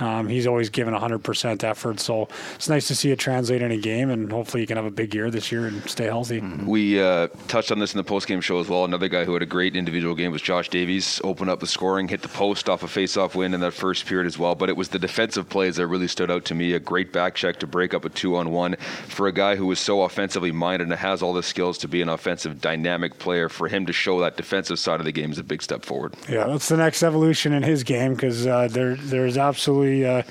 um, 0.00 0.28
he's 0.28 0.46
always 0.46 0.70
given 0.70 0.94
100% 0.94 1.64
effort. 1.64 2.00
So 2.00 2.28
it's 2.54 2.68
nice 2.68 2.88
to 2.88 2.94
see 2.94 3.10
it 3.10 3.18
translate 3.18 3.62
in 3.62 3.70
a 3.70 3.76
game, 3.76 4.10
and 4.10 4.30
hopefully 4.30 4.62
he 4.62 4.66
can 4.66 4.76
have 4.76 4.86
a 4.86 4.90
big 4.90 5.14
year 5.14 5.30
this 5.30 5.52
year 5.52 5.66
and 5.66 5.88
stay 5.88 6.04
healthy. 6.04 6.40
Mm-hmm. 6.40 6.66
We 6.66 7.00
uh, 7.00 7.28
touched 7.48 7.70
on 7.72 7.78
this 7.78 7.92
in 7.92 7.98
the 7.98 8.04
post-game 8.04 8.40
show 8.40 8.58
as 8.58 8.68
well. 8.68 8.84
Another 8.84 9.08
guy 9.08 9.24
who 9.24 9.32
had 9.32 9.42
a 9.42 9.46
great 9.46 9.76
individual 9.76 10.14
game 10.14 10.32
was 10.32 10.42
Josh 10.42 10.68
Davies. 10.68 11.20
Opened 11.24 11.50
up 11.50 11.60
the 11.60 11.66
scoring, 11.66 12.08
hit 12.08 12.22
the 12.22 12.28
post 12.28 12.68
off 12.68 12.82
a 12.82 12.88
face-off 12.88 13.34
win 13.34 13.54
in 13.54 13.60
that 13.60 13.72
first 13.72 14.06
period 14.06 14.26
as 14.26 14.38
well. 14.38 14.54
But 14.54 14.68
it 14.68 14.76
was 14.76 14.88
the 14.88 14.98
defensive 14.98 15.48
plays 15.48 15.76
that 15.76 15.86
really 15.86 16.08
stood 16.08 16.30
out 16.30 16.44
to 16.46 16.54
me. 16.54 16.72
A 16.72 16.80
great 16.80 17.12
back 17.12 17.34
check 17.34 17.58
to 17.60 17.66
break 17.66 17.94
up 17.94 18.04
a 18.04 18.08
two-on-one 18.08 18.76
for 19.08 19.26
a 19.26 19.32
guy 19.32 19.56
who 19.56 19.66
was 19.66 19.78
so 19.78 20.02
offensively 20.02 20.52
minded 20.52 20.88
and 20.88 20.96
has 20.96 21.22
all 21.22 21.32
the 21.32 21.42
skills 21.42 21.78
to 21.78 21.88
be 21.88 22.02
an 22.02 22.08
offensive 22.08 22.60
dynamic 22.60 23.18
player. 23.18 23.48
For 23.48 23.68
him 23.68 23.86
to 23.86 23.92
show 23.92 24.20
that 24.20 24.36
defensive 24.36 24.78
side 24.78 25.00
of 25.00 25.06
the 25.06 25.12
game 25.12 25.32
is 25.32 25.38
a 25.38 25.44
big 25.44 25.62
step 25.62 25.84
forward. 25.84 26.14
Yeah, 26.28 26.46
that's 26.46 26.68
the 26.68 26.76
next 26.76 27.02
evolution 27.02 27.52
in 27.52 27.62
his 27.62 27.82
game 27.82 28.14
because 28.14 28.46
uh, 28.46 28.68
there 28.68 28.96
there's 28.96 29.36
absolutely 29.36 29.81
uh, 29.84 30.22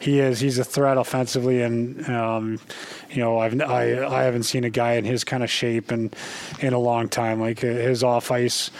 he 0.00 0.20
is 0.20 0.40
he's 0.40 0.58
a 0.58 0.64
threat 0.64 0.96
offensively, 0.96 1.62
and 1.62 2.08
um, 2.08 2.60
you 3.10 3.18
know 3.18 3.38
I've 3.38 3.60
I, 3.60 4.04
I 4.04 4.22
haven't 4.24 4.44
seen 4.44 4.64
a 4.64 4.70
guy 4.70 4.92
in 4.92 5.04
his 5.04 5.24
kind 5.24 5.42
of 5.42 5.50
shape 5.50 5.90
and 5.90 6.14
in 6.60 6.72
a 6.72 6.78
long 6.78 7.08
time. 7.08 7.40
Like 7.40 7.62
uh, 7.64 7.68
his 7.68 8.02
off 8.02 8.30
ice. 8.30 8.70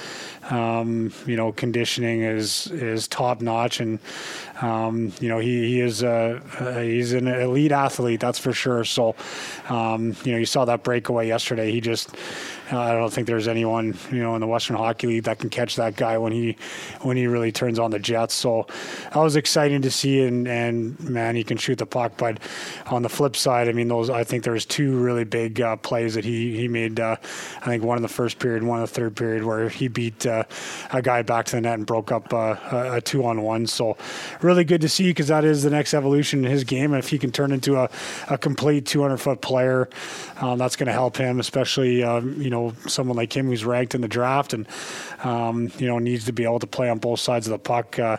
Um, 0.50 1.10
you 1.24 1.36
know, 1.36 1.52
conditioning 1.52 2.20
is 2.20 2.66
is 2.66 3.08
top 3.08 3.40
notch, 3.40 3.80
and 3.80 3.98
um, 4.60 5.10
you 5.18 5.28
know 5.28 5.38
he, 5.38 5.68
he 5.68 5.80
is 5.80 6.02
a, 6.02 6.42
uh, 6.60 6.80
he's 6.80 7.14
an 7.14 7.28
elite 7.28 7.72
athlete, 7.72 8.20
that's 8.20 8.38
for 8.38 8.52
sure. 8.52 8.84
So, 8.84 9.16
um, 9.70 10.14
you 10.22 10.32
know, 10.32 10.38
you 10.38 10.44
saw 10.44 10.66
that 10.66 10.82
breakaway 10.82 11.28
yesterday. 11.28 11.72
He 11.72 11.80
just 11.80 12.14
uh, 12.74 12.80
I 12.80 12.92
don't 12.92 13.12
think 13.12 13.26
there's 13.26 13.48
anyone 13.48 13.96
you 14.10 14.18
know 14.18 14.34
in 14.34 14.40
the 14.40 14.46
Western 14.46 14.76
Hockey 14.76 15.06
League 15.06 15.24
that 15.24 15.38
can 15.38 15.50
catch 15.50 15.76
that 15.76 15.96
guy 15.96 16.18
when 16.18 16.32
he 16.32 16.56
when 17.02 17.16
he 17.16 17.26
really 17.26 17.52
turns 17.52 17.78
on 17.78 17.90
the 17.90 17.98
jets. 17.98 18.34
So 18.34 18.66
that 19.12 19.16
was 19.16 19.36
exciting 19.36 19.82
to 19.82 19.90
see, 19.90 20.22
and 20.22 20.48
and 20.48 20.98
man, 21.00 21.36
he 21.36 21.44
can 21.44 21.56
shoot 21.56 21.78
the 21.78 21.86
puck. 21.86 22.12
But 22.16 22.40
on 22.86 23.02
the 23.02 23.08
flip 23.08 23.36
side, 23.36 23.68
I 23.68 23.72
mean, 23.72 23.88
those 23.88 24.10
I 24.10 24.24
think 24.24 24.44
there's 24.44 24.66
two 24.66 24.96
really 24.98 25.24
big 25.24 25.60
uh, 25.60 25.76
plays 25.76 26.14
that 26.14 26.24
he 26.24 26.56
he 26.56 26.68
made. 26.68 26.98
Uh, 27.00 27.16
I 27.62 27.66
think 27.66 27.84
one 27.84 27.96
in 27.96 28.02
the 28.02 28.08
first 28.08 28.38
period, 28.38 28.62
one 28.62 28.78
in 28.78 28.82
the 28.82 28.88
third 28.88 29.16
period, 29.16 29.44
where 29.44 29.68
he 29.68 29.88
beat 29.88 30.26
uh, 30.26 30.44
a 30.92 31.00
guy 31.00 31.22
back 31.22 31.46
to 31.46 31.56
the 31.56 31.60
net 31.60 31.74
and 31.74 31.86
broke 31.86 32.10
up 32.10 32.32
uh, 32.32 32.56
a, 32.72 32.96
a 32.96 33.00
two 33.00 33.24
on 33.24 33.42
one. 33.42 33.66
So 33.66 33.96
really 34.40 34.64
good 34.64 34.80
to 34.80 34.88
see 34.88 35.10
because 35.10 35.28
that 35.28 35.44
is 35.44 35.62
the 35.62 35.70
next 35.70 35.94
evolution 35.94 36.44
in 36.44 36.50
his 36.50 36.64
game, 36.64 36.92
and 36.92 37.02
if 37.02 37.08
he 37.08 37.18
can 37.18 37.30
turn 37.30 37.52
into 37.52 37.76
a, 37.76 37.88
a 38.28 38.38
complete 38.38 38.86
200 38.86 39.18
foot 39.18 39.40
player, 39.40 39.88
um, 40.40 40.58
that's 40.58 40.76
going 40.76 40.86
to 40.86 40.92
help 40.92 41.16
him, 41.16 41.40
especially 41.40 42.02
um, 42.02 42.40
you 42.40 42.50
know 42.50 42.63
someone 42.86 43.16
like 43.16 43.36
him 43.36 43.46
who's 43.46 43.64
ranked 43.64 43.94
in 43.94 44.00
the 44.00 44.08
draft 44.08 44.52
and 44.52 44.66
um, 45.22 45.70
you 45.78 45.86
know 45.86 45.98
needs 45.98 46.24
to 46.26 46.32
be 46.32 46.44
able 46.44 46.60
to 46.60 46.66
play 46.66 46.88
on 46.88 46.98
both 46.98 47.20
sides 47.20 47.46
of 47.46 47.52
the 47.52 47.58
puck 47.58 47.98
uh, 47.98 48.16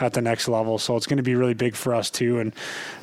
at 0.00 0.12
the 0.12 0.22
next 0.22 0.48
level. 0.48 0.78
So 0.78 0.96
it's 0.96 1.06
going 1.06 1.18
to 1.18 1.22
be 1.22 1.34
really 1.34 1.54
big 1.54 1.74
for 1.74 1.94
us 1.94 2.10
too, 2.10 2.38
and 2.38 2.52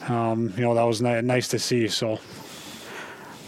um, 0.08 0.54
you 0.56 0.64
know 0.64 0.76
that 0.76 0.84
was 0.84 1.02
ni- 1.02 1.22
nice 1.22 1.48
to 1.50 1.60
see. 1.60 1.88
So. 1.88 2.20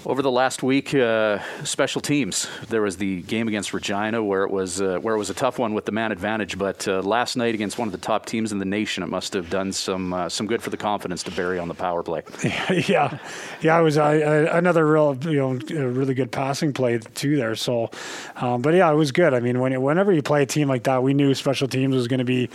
Over 0.08 0.22
the 0.22 0.30
last 0.30 0.62
week, 0.62 0.94
uh, 0.94 1.40
special 1.64 2.00
teams. 2.00 2.48
There 2.70 2.84
was 2.84 2.98
the 2.98 3.24
game 3.24 3.48
against 3.48 3.74
Regina, 3.74 4.24
where 4.24 4.44
it 4.44 4.52
was 4.52 4.80
uh, 4.80 5.00
where 5.00 5.16
it 5.16 5.18
was 5.18 5.32
a 5.32 5.34
tough 5.34 5.58
one 5.58 5.74
with 5.74 5.86
the 5.86 5.92
man 5.92 6.12
advantage. 6.12 6.60
But 6.60 6.88
uh, 6.88 7.02
last 7.02 7.36
night 7.36 7.56
against 7.56 7.80
one 7.80 7.88
of 7.88 7.92
the 7.92 7.98
top 7.98 8.28
teams 8.28 8.52
in 8.52 8.60
the 8.60 8.66
nation, 8.66 9.02
it 9.02 9.10
must 9.10 9.34
have 9.34 9.50
done 9.50 9.72
some 9.72 10.14
uh, 10.14 10.30
some 10.30 10.46
good 10.46 10.62
for 10.62 10.70
the 10.70 10.78
confidence 10.78 11.24
to 11.24 11.32
bury 11.32 11.58
on 11.58 11.68
the 11.68 11.74
power 11.74 12.04
play. 12.04 12.22
yeah, 12.88 13.18
yeah, 13.62 13.80
it 13.80 13.82
was 13.82 13.98
uh, 13.98 14.48
another 14.52 14.86
real 14.86 15.18
you 15.24 15.40
know 15.40 15.54
really 15.90 16.14
good 16.14 16.32
passing 16.32 16.72
play 16.72 17.00
too 17.00 17.36
there. 17.36 17.56
So, 17.56 17.90
um, 18.36 18.62
but 18.62 18.76
yeah, 18.76 18.92
it 18.92 18.96
was 18.96 19.12
good. 19.12 19.34
I 19.34 19.40
mean, 19.40 19.60
when 19.60 19.82
whenever 19.82 20.14
you 20.14 20.22
play 20.22 20.44
a 20.44 20.46
team 20.46 20.68
like 20.68 20.84
that, 20.84 21.02
we 21.02 21.16
knew 21.16 21.34
special 21.34 21.68
teams 21.68 21.96
was 21.96 22.08
going 22.08 22.20
to 22.20 22.26
be, 22.26 22.48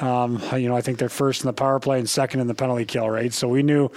um, 0.00 0.42
you 0.54 0.68
know, 0.68 0.74
I 0.74 0.80
think 0.80 0.98
they're 0.98 1.08
first 1.08 1.42
in 1.42 1.46
the 1.46 1.52
power 1.52 1.78
play 1.78 2.00
and 2.00 2.10
second 2.10 2.40
in 2.40 2.48
the 2.48 2.54
penalty 2.54 2.86
kill, 2.86 3.08
right? 3.08 3.32
So 3.32 3.46
we 3.46 3.62
knew, 3.62 3.88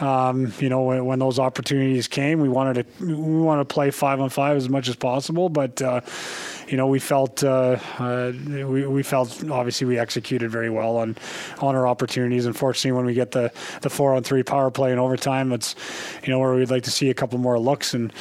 um, 0.00 0.50
you 0.60 0.70
know, 0.70 0.80
when, 0.84 1.04
when 1.04 1.18
those 1.18 1.38
opportunities 1.38 2.08
came 2.08 2.37
we 2.40 2.48
wanted 2.48 2.86
to 2.98 3.04
we 3.06 3.14
wanted 3.14 3.68
to 3.68 3.74
play 3.74 3.90
five 3.90 4.20
on 4.20 4.30
five 4.30 4.56
as 4.56 4.68
much 4.68 4.88
as 4.88 4.96
possible, 4.96 5.48
but 5.48 5.80
uh, 5.82 6.00
you 6.68 6.76
know 6.76 6.86
we 6.86 6.98
felt 6.98 7.42
uh, 7.44 7.78
uh, 7.98 8.32
we, 8.46 8.86
we 8.86 9.02
felt 9.02 9.48
obviously 9.50 9.86
we 9.86 9.98
executed 9.98 10.50
very 10.50 10.70
well 10.70 10.96
on 10.96 11.16
on 11.60 11.74
our 11.74 11.86
opportunities. 11.86 12.46
Unfortunately, 12.46 12.92
when 12.92 13.06
we 13.06 13.14
get 13.14 13.32
the 13.32 13.52
the 13.82 13.90
four 13.90 14.14
on 14.14 14.22
three 14.22 14.42
power 14.42 14.70
play 14.70 14.92
in 14.92 14.98
overtime, 14.98 15.52
it's 15.52 15.74
you 16.22 16.30
know 16.30 16.38
where 16.38 16.54
we'd 16.54 16.70
like 16.70 16.84
to 16.84 16.90
see 16.90 17.10
a 17.10 17.14
couple 17.14 17.38
more 17.38 17.58
looks 17.58 17.94
and 17.94 18.12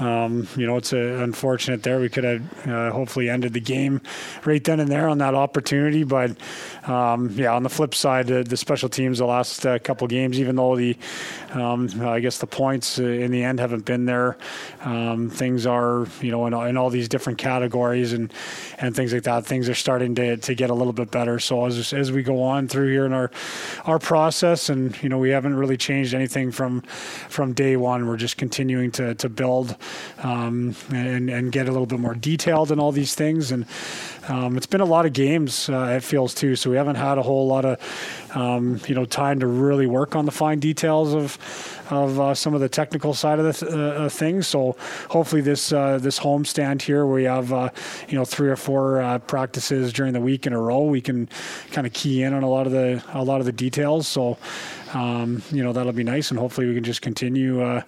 um, 0.00 0.48
you 0.56 0.66
know, 0.66 0.76
it's 0.76 0.92
a, 0.92 1.22
unfortunate 1.22 1.82
there. 1.82 2.00
We 2.00 2.08
could 2.08 2.24
have 2.24 2.68
uh, 2.68 2.90
hopefully 2.90 3.28
ended 3.28 3.52
the 3.52 3.60
game 3.60 4.00
right 4.44 4.62
then 4.62 4.80
and 4.80 4.90
there 4.90 5.08
on 5.08 5.18
that 5.18 5.34
opportunity. 5.34 6.04
But 6.04 6.36
um, 6.86 7.30
yeah, 7.30 7.54
on 7.54 7.62
the 7.62 7.68
flip 7.68 7.94
side, 7.94 8.30
uh, 8.30 8.42
the 8.42 8.56
special 8.56 8.88
teams 8.88 9.18
the 9.18 9.26
last 9.26 9.64
uh, 9.66 9.78
couple 9.78 10.06
games, 10.08 10.40
even 10.40 10.56
though 10.56 10.76
the 10.76 10.96
um, 11.52 11.88
I 12.02 12.20
guess 12.20 12.38
the 12.38 12.46
points 12.46 12.98
uh, 12.98 13.04
in 13.04 13.30
the 13.30 13.42
end 13.42 13.60
haven't 13.60 13.84
been 13.84 14.06
there, 14.06 14.36
um, 14.82 15.30
things 15.30 15.66
are 15.66 16.06
you 16.20 16.30
know 16.30 16.46
in, 16.46 16.54
in, 16.54 16.76
all 16.76 16.90
these 16.90 17.08
different 17.08 17.38
categories 17.38 18.12
and 18.12 18.32
and 18.78 18.94
things 18.94 19.12
like 19.12 19.22
that. 19.24 19.46
Things 19.46 19.68
are 19.68 19.74
starting 19.74 20.14
to, 20.16 20.36
to 20.36 20.54
get 20.54 20.70
a 20.70 20.74
little 20.74 20.92
bit 20.92 21.10
better. 21.10 21.38
So 21.38 21.66
as 21.66 21.92
as 21.92 22.10
we 22.10 22.22
go 22.22 22.42
on 22.42 22.68
through 22.68 22.90
here 22.90 23.06
in 23.06 23.12
our 23.12 23.30
our 23.84 23.98
process, 23.98 24.68
and 24.68 25.00
you 25.02 25.08
know 25.08 25.18
we 25.18 25.30
haven't 25.30 25.54
really 25.54 25.76
changed 25.76 26.14
anything 26.14 26.50
from 26.50 26.80
from 27.28 27.52
day 27.52 27.76
one. 27.76 28.06
We're 28.06 28.16
just 28.16 28.36
continuing 28.36 28.90
to 28.92 29.14
to 29.14 29.28
build 29.28 29.76
um, 30.22 30.74
and, 30.90 31.30
and 31.30 31.52
get 31.52 31.68
a 31.68 31.72
little 31.72 31.86
bit 31.86 32.00
more 32.00 32.14
detailed 32.14 32.70
in 32.70 32.78
all 32.78 32.92
these 32.92 33.14
things. 33.14 33.52
And 33.52 33.66
um, 34.28 34.56
it's 34.56 34.66
been 34.66 34.80
a 34.80 34.86
lot 34.86 35.06
of 35.06 35.12
games, 35.12 35.68
uh, 35.68 35.94
it 35.96 36.02
feels 36.02 36.34
too. 36.34 36.56
So 36.56 36.70
we 36.70 36.76
haven't 36.76 36.96
had 36.96 37.18
a 37.18 37.22
whole 37.22 37.46
lot 37.46 37.64
of, 37.64 38.30
um, 38.34 38.80
you 38.86 38.94
know, 38.94 39.04
time 39.04 39.40
to 39.40 39.46
really 39.46 39.86
work 39.86 40.16
on 40.16 40.24
the 40.24 40.32
fine 40.32 40.60
details 40.60 41.14
of 41.14 41.38
of 41.90 42.18
uh, 42.18 42.34
some 42.34 42.54
of 42.54 42.60
the 42.60 42.68
technical 42.68 43.12
side 43.12 43.38
of 43.38 43.44
the 43.44 43.52
th- 43.52 43.72
uh, 43.72 44.08
things. 44.08 44.46
So 44.46 44.76
hopefully 45.10 45.42
this 45.42 45.72
uh, 45.72 45.98
this 45.98 46.18
home 46.18 46.44
stand 46.44 46.82
here, 46.82 47.04
where 47.04 47.14
we 47.14 47.24
have 47.24 47.52
uh, 47.52 47.70
you 48.08 48.16
know 48.16 48.24
three 48.24 48.48
or 48.48 48.56
four 48.56 49.02
uh, 49.02 49.18
practices 49.18 49.92
during 49.92 50.12
the 50.12 50.20
week 50.20 50.46
in 50.46 50.52
a 50.52 50.60
row, 50.60 50.84
we 50.84 51.00
can 51.00 51.28
kind 51.70 51.86
of 51.86 51.92
key 51.92 52.22
in 52.22 52.32
on 52.32 52.42
a 52.42 52.48
lot 52.48 52.66
of 52.66 52.72
the 52.72 53.02
a 53.12 53.22
lot 53.22 53.40
of 53.40 53.46
the 53.46 53.52
details. 53.52 54.08
So 54.08 54.38
um, 54.94 55.42
you 55.50 55.62
know 55.62 55.72
that'll 55.72 55.92
be 55.92 56.04
nice, 56.04 56.30
and 56.30 56.38
hopefully 56.38 56.66
we 56.66 56.74
can 56.74 56.84
just 56.84 57.02
continue 57.02 57.62
uh, 57.62 57.82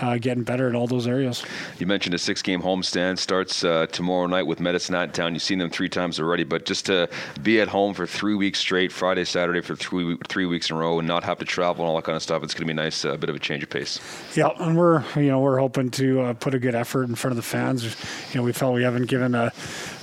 uh, 0.00 0.18
getting 0.18 0.42
better 0.42 0.68
in 0.68 0.76
all 0.76 0.86
those 0.86 1.06
areas. 1.06 1.44
You 1.78 1.86
mentioned 1.86 2.14
a 2.14 2.18
six-game 2.18 2.62
homestand 2.62 3.18
starts 3.18 3.64
uh, 3.64 3.86
tomorrow 3.86 4.26
night 4.26 4.46
with 4.46 4.60
Medicine 4.60 4.94
Hat 4.94 5.04
in 5.04 5.12
town. 5.12 5.34
You've 5.34 5.42
seen 5.42 5.58
them 5.58 5.70
three 5.70 5.88
times 5.88 6.20
already, 6.20 6.44
but 6.44 6.64
just 6.66 6.86
to 6.86 7.08
be 7.42 7.60
at 7.60 7.68
home 7.68 7.94
for 7.94 8.06
three 8.06 8.34
weeks 8.34 8.58
straight, 8.58 8.92
Friday, 8.92 9.24
Saturday 9.24 9.60
for 9.60 9.74
three 9.76 10.16
three 10.28 10.46
weeks 10.46 10.70
in 10.70 10.76
a 10.76 10.78
row, 10.78 10.98
and 10.98 11.08
not 11.08 11.24
have 11.24 11.38
to 11.38 11.44
travel 11.44 11.84
and 11.84 11.90
all 11.90 11.96
that 11.96 12.04
kind 12.04 12.16
of 12.16 12.22
stuff, 12.22 12.42
it's 12.42 12.54
going 12.54 12.66
to 12.66 12.72
be 12.72 12.76
nice, 12.76 13.04
a 13.04 13.16
bit 13.16 13.30
of 13.30 13.36
a 13.36 13.38
change 13.38 13.62
of 13.62 13.70
pace. 13.70 14.00
Yeah, 14.36 14.50
and 14.60 14.76
we're 14.76 15.02
you 15.16 15.28
know 15.28 15.40
we're 15.40 15.58
hoping 15.58 15.90
to 15.92 16.20
uh, 16.20 16.34
put 16.34 16.54
a 16.54 16.58
good 16.58 16.74
effort 16.74 17.08
in 17.08 17.14
front 17.14 17.32
of 17.32 17.36
the 17.36 17.42
fans. 17.42 17.84
You 17.84 18.40
know, 18.40 18.42
we 18.42 18.52
felt 18.52 18.74
we 18.74 18.82
haven't 18.82 19.06
given 19.06 19.34
a, 19.34 19.52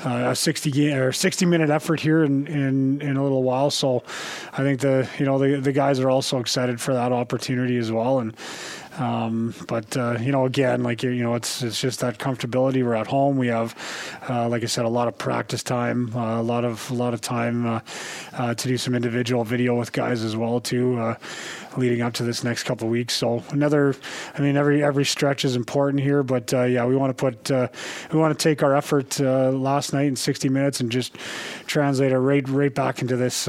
a 0.06 0.36
60 0.36 0.72
game 0.72 0.98
or 0.98 1.12
60 1.12 1.46
minute 1.46 1.70
effort 1.70 2.00
here 2.00 2.24
in, 2.24 2.48
in 2.48 3.02
in 3.02 3.18
a 3.18 3.24
little 3.24 3.44
while, 3.44 3.70
so 3.70 4.04
I 4.54 4.58
think 4.58 4.82
the 4.82 5.10
you 5.18 5.26
know 5.26 5.38
the 5.38 5.60
the 5.60 5.72
guys 5.72 6.00
are 6.00 6.10
also 6.10 6.40
excited 6.40 6.80
for 6.80 6.94
that 6.94 7.12
opportunity 7.12 7.78
as 7.78 7.92
well. 7.92 8.20
And 8.20 8.36
um, 8.98 9.54
but 9.68 9.96
uh, 9.96 10.18
you 10.20 10.32
know, 10.32 10.46
again, 10.46 10.84
like 10.84 11.04
you 11.04 11.24
know, 11.24 11.36
it's 11.36 11.62
it's 11.62 11.80
just 11.80 12.00
that 12.00 12.18
comfortability. 12.18 12.84
We're 12.84 12.96
at 12.96 13.08
home. 13.08 13.38
We 13.38 13.48
have, 13.48 13.76
uh, 14.28 14.50
like 14.50 14.64
I 14.64 14.66
said, 14.66 14.86
a 14.86 14.90
lot 14.90 15.08
of 15.08 15.18
practice 15.18 15.64
time, 15.64 16.16
uh, 16.16 16.40
a 16.40 16.44
lot 16.44 16.66
of 16.66 16.90
a 16.90 16.94
lot 16.94 17.14
of 17.14 17.22
time 17.22 17.66
uh, 17.66 17.80
uh, 18.34 18.54
to 18.56 18.68
do 18.68 18.78
some 18.78 18.96
individual 18.96 19.44
video 19.44 19.76
with 19.76 19.92
guys 19.92 20.24
as 20.24 20.36
well 20.36 20.60
too, 20.60 21.00
uh, 21.00 21.16
leading 21.78 22.02
up 22.02 22.14
to 22.14 22.24
this 22.24 22.44
next 22.44 22.64
couple 22.64 22.88
of 22.88 22.92
weeks. 22.92 23.14
So 23.14 23.44
another, 23.50 23.96
I 24.36 24.42
mean, 24.42 24.58
every 24.58 24.84
every 24.84 25.06
stretch 25.06 25.46
is 25.46 25.56
important 25.56 26.02
here. 26.04 26.24
But 26.24 26.52
yeah, 26.52 26.86
we 26.86 26.96
want 26.96 27.16
to 27.16 27.32
put 27.32 27.50
we 28.12 28.20
want 28.20 28.38
to 28.38 28.44
take 28.44 28.64
our 28.64 28.76
effort 28.76 29.20
last 29.20 29.94
night 29.94 30.08
in 30.08 30.16
60 30.16 30.50
minutes 30.50 30.80
and 30.80 30.92
just 30.92 31.16
translate 31.68 32.12
it 32.12 32.20
right 32.20 32.48
right 32.50 32.74
back 32.74 33.02
into 33.02 33.16
this 33.16 33.46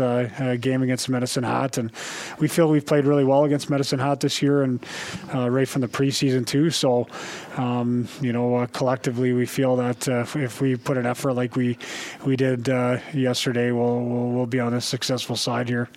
game 0.61 0.83
against 0.83 1.09
Medicine 1.09 1.45
Hat. 1.45 1.79
And 1.79 1.91
we 2.39 2.47
feel 2.47 2.69
we've 2.69 2.87
played 2.87 3.07
really 3.07 3.25
well 3.25 3.45
against 3.45 3.71
Medicine 3.71 3.99
Hat 3.99 4.21
this 4.21 4.43
year 4.43 4.63
and 4.63 4.85
uh, 5.41 5.49
right 5.49 5.69
from 5.69 5.83
the 5.83 5.89
preseason 5.89 6.47
too. 6.47 6.71
So, 6.71 7.07
um, 7.57 8.09
you 8.21 8.33
know, 8.33 8.57
uh, 8.57 8.67
collectively 8.67 9.33
we 9.33 9.47
feel 9.47 9.77
that 9.77 10.09
uh, 10.09 10.25
if 10.35 10.61
we 10.61 10.77
put 10.77 10.97
an 10.97 11.07
effort 11.07 11.35
like 11.35 11.57
we 11.57 11.79
we 12.25 12.37
did 12.37 12.69
uh, 12.69 12.99
yesterday, 13.13 13.73
we'll, 13.73 14.01
we'll, 14.01 14.29
we'll 14.31 14.47
be 14.47 14.61
on 14.61 14.75
a 14.75 14.81
successful 14.81 15.37
side 15.37 15.69
here. 15.69 15.89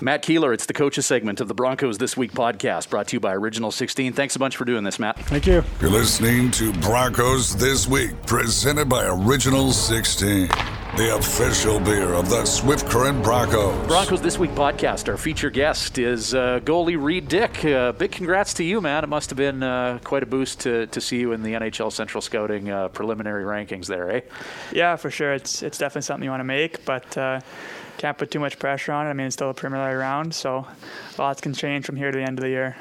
Matt 0.00 0.22
Keeler, 0.22 0.52
it's 0.52 0.66
the 0.66 0.72
coaches 0.72 1.06
segment 1.06 1.40
of 1.40 1.48
the 1.48 1.54
Broncos 1.54 1.98
This 1.98 2.16
Week 2.16 2.32
podcast, 2.32 2.90
brought 2.90 3.08
to 3.08 3.16
you 3.16 3.20
by 3.20 3.34
Original 3.34 3.70
16. 3.70 4.12
Thanks 4.12 4.36
a 4.36 4.38
bunch 4.38 4.56
for 4.56 4.64
doing 4.64 4.84
this, 4.84 4.98
Matt. 4.98 5.18
Thank 5.26 5.46
you. 5.46 5.62
You're 5.80 5.90
listening 5.90 6.50
to 6.52 6.72
Broncos 6.74 7.56
This 7.56 7.86
Week, 7.86 8.10
presented 8.26 8.88
by 8.88 9.06
Original 9.06 9.72
16 9.72 10.48
the 10.96 11.16
official 11.16 11.78
beer 11.78 12.14
of 12.14 12.28
the 12.28 12.44
Swift 12.44 12.86
Current 12.88 13.22
Broncos. 13.22 13.86
Broncos 13.86 14.20
This 14.20 14.38
Week 14.38 14.50
podcast. 14.50 15.08
Our 15.08 15.16
feature 15.16 15.48
guest 15.48 15.98
is 15.98 16.34
uh, 16.34 16.60
goalie 16.64 17.00
Reid 17.00 17.28
Dyck. 17.28 17.64
Uh, 17.64 17.92
big 17.92 18.10
congrats 18.10 18.54
to 18.54 18.64
you, 18.64 18.80
man. 18.80 19.04
It 19.04 19.06
must 19.06 19.30
have 19.30 19.36
been 19.36 19.62
uh, 19.62 20.00
quite 20.02 20.22
a 20.22 20.26
boost 20.26 20.60
to, 20.60 20.86
to 20.88 21.00
see 21.00 21.20
you 21.20 21.32
in 21.32 21.42
the 21.42 21.52
NHL 21.52 21.92
Central 21.92 22.20
Scouting 22.20 22.70
uh, 22.70 22.88
preliminary 22.88 23.44
rankings 23.44 23.86
there, 23.86 24.10
eh? 24.10 24.20
Yeah, 24.72 24.96
for 24.96 25.10
sure. 25.10 25.32
It's 25.32 25.62
it's 25.62 25.78
definitely 25.78 26.02
something 26.02 26.24
you 26.24 26.30
want 26.30 26.40
to 26.40 26.44
make, 26.44 26.84
but 26.84 27.16
uh, 27.16 27.40
can't 28.00 28.16
put 28.16 28.30
too 28.30 28.40
much 28.40 28.58
pressure 28.58 28.92
on 28.92 29.06
it. 29.06 29.10
I 29.10 29.12
mean, 29.12 29.26
it's 29.26 29.34
still 29.34 29.50
a 29.50 29.54
preliminary 29.54 29.94
round, 29.94 30.34
so 30.34 30.66
lots 31.18 31.42
can 31.42 31.52
change 31.52 31.84
from 31.84 31.96
here 31.96 32.10
to 32.10 32.16
the 32.16 32.24
end 32.24 32.38
of 32.38 32.42
the 32.42 32.48
year. 32.48 32.74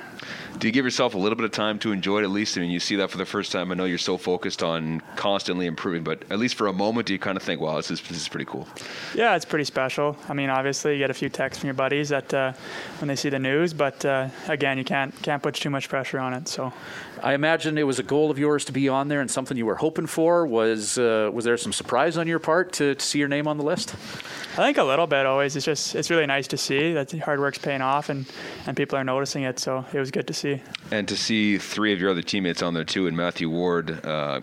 Do 0.60 0.68
you 0.68 0.72
give 0.72 0.86
yourself 0.86 1.14
a 1.14 1.18
little 1.18 1.36
bit 1.36 1.44
of 1.44 1.52
time 1.52 1.78
to 1.80 1.92
enjoy 1.92 2.20
it 2.20 2.24
at 2.24 2.30
least? 2.30 2.58
I 2.58 2.62
mean, 2.62 2.72
you 2.72 2.80
see 2.80 2.96
that 2.96 3.12
for 3.12 3.18
the 3.18 3.26
first 3.26 3.52
time. 3.52 3.70
I 3.70 3.76
know 3.76 3.84
you're 3.84 3.98
so 3.98 4.18
focused 4.18 4.64
on 4.64 5.02
constantly 5.18 5.66
improving, 5.66 6.06
but 6.06 6.24
at 6.30 6.40
least 6.40 6.56
for 6.56 6.68
a 6.68 6.74
moment, 6.74 7.08
do 7.08 7.14
you 7.14 7.20
kind 7.20 7.36
of 7.36 7.44
think, 7.44 7.60
wow, 7.60 7.76
this 7.76 7.92
is, 7.92 8.02
this 8.02 8.18
is 8.18 8.30
pretty 8.30 8.46
cool? 8.46 8.66
Yeah, 9.14 9.36
it's 9.36 9.44
pretty 9.44 9.66
special. 9.66 10.16
I 10.30 10.34
mean, 10.34 10.50
obviously, 10.50 10.94
you 10.94 11.00
get 11.00 11.10
a 11.10 11.14
few 11.14 11.28
texts 11.28 11.60
from 11.60 11.68
your 11.68 11.74
buddies 11.74 12.10
that 12.10 12.34
uh, 12.34 12.54
when 13.00 13.10
they 13.10 13.18
see 13.18 13.30
the 13.30 13.40
news, 13.40 13.74
but 13.74 14.06
uh, 14.06 14.30
again, 14.48 14.78
you 14.78 14.86
can't 14.86 15.14
can't 15.22 15.44
put 15.44 15.56
too 15.56 15.70
much 15.70 15.90
pressure 15.90 16.20
on 16.20 16.34
it. 16.34 16.48
So, 16.48 16.72
I 17.22 17.34
imagine 17.34 17.78
it 17.78 17.84
was 17.84 18.00
a 18.00 18.04
goal 18.04 18.32
of 18.32 18.40
yours 18.40 18.66
to 18.66 18.72
be 18.72 18.88
on 18.88 19.10
there 19.10 19.20
and 19.20 19.30
something 19.30 19.58
you 19.58 19.66
were 19.66 19.76
hoping 19.76 20.08
for. 20.08 20.46
Was 20.46 20.98
uh, 20.98 21.30
was 21.34 21.44
there 21.44 21.58
some 21.58 21.74
surprise 21.74 22.18
on 22.18 22.28
your 22.28 22.40
part 22.40 22.72
to, 22.74 22.96
to 22.96 23.06
see 23.06 23.20
your 23.20 23.28
name 23.28 23.48
on 23.48 23.58
the 23.58 23.64
list? 23.64 23.96
I 24.54 24.64
think 24.64 24.78
a 24.78 24.84
little 24.84 25.08
bit 25.10 25.26
always. 25.26 25.56
It's 25.56 25.66
just 25.66 25.96
it's 25.96 26.10
really 26.10 26.26
nice 26.26 26.48
to 26.48 26.58
see 26.58 26.94
that 26.94 27.12
hard 27.20 27.40
work's 27.40 27.58
paying 27.58 27.82
off 27.82 28.10
and, 28.10 28.26
and 28.66 28.78
people 28.78 28.98
are 28.98 29.04
noticing 29.04 29.44
it. 29.44 29.60
So 29.60 29.86
it 29.92 30.00
was 30.00 30.12
good 30.12 30.28
to 30.28 30.34
see. 30.34 30.62
And 30.92 31.08
to 31.08 31.18
see 31.18 31.58
three 31.58 31.94
of 31.94 32.00
your 32.00 32.12
other 32.12 32.22
teammates 32.22 32.62
on 32.62 32.74
there 32.74 32.86
too, 32.86 33.08
and 33.08 33.18
Matthew 33.18 33.50
Ward. 33.50 34.06
Uh, 34.06 34.42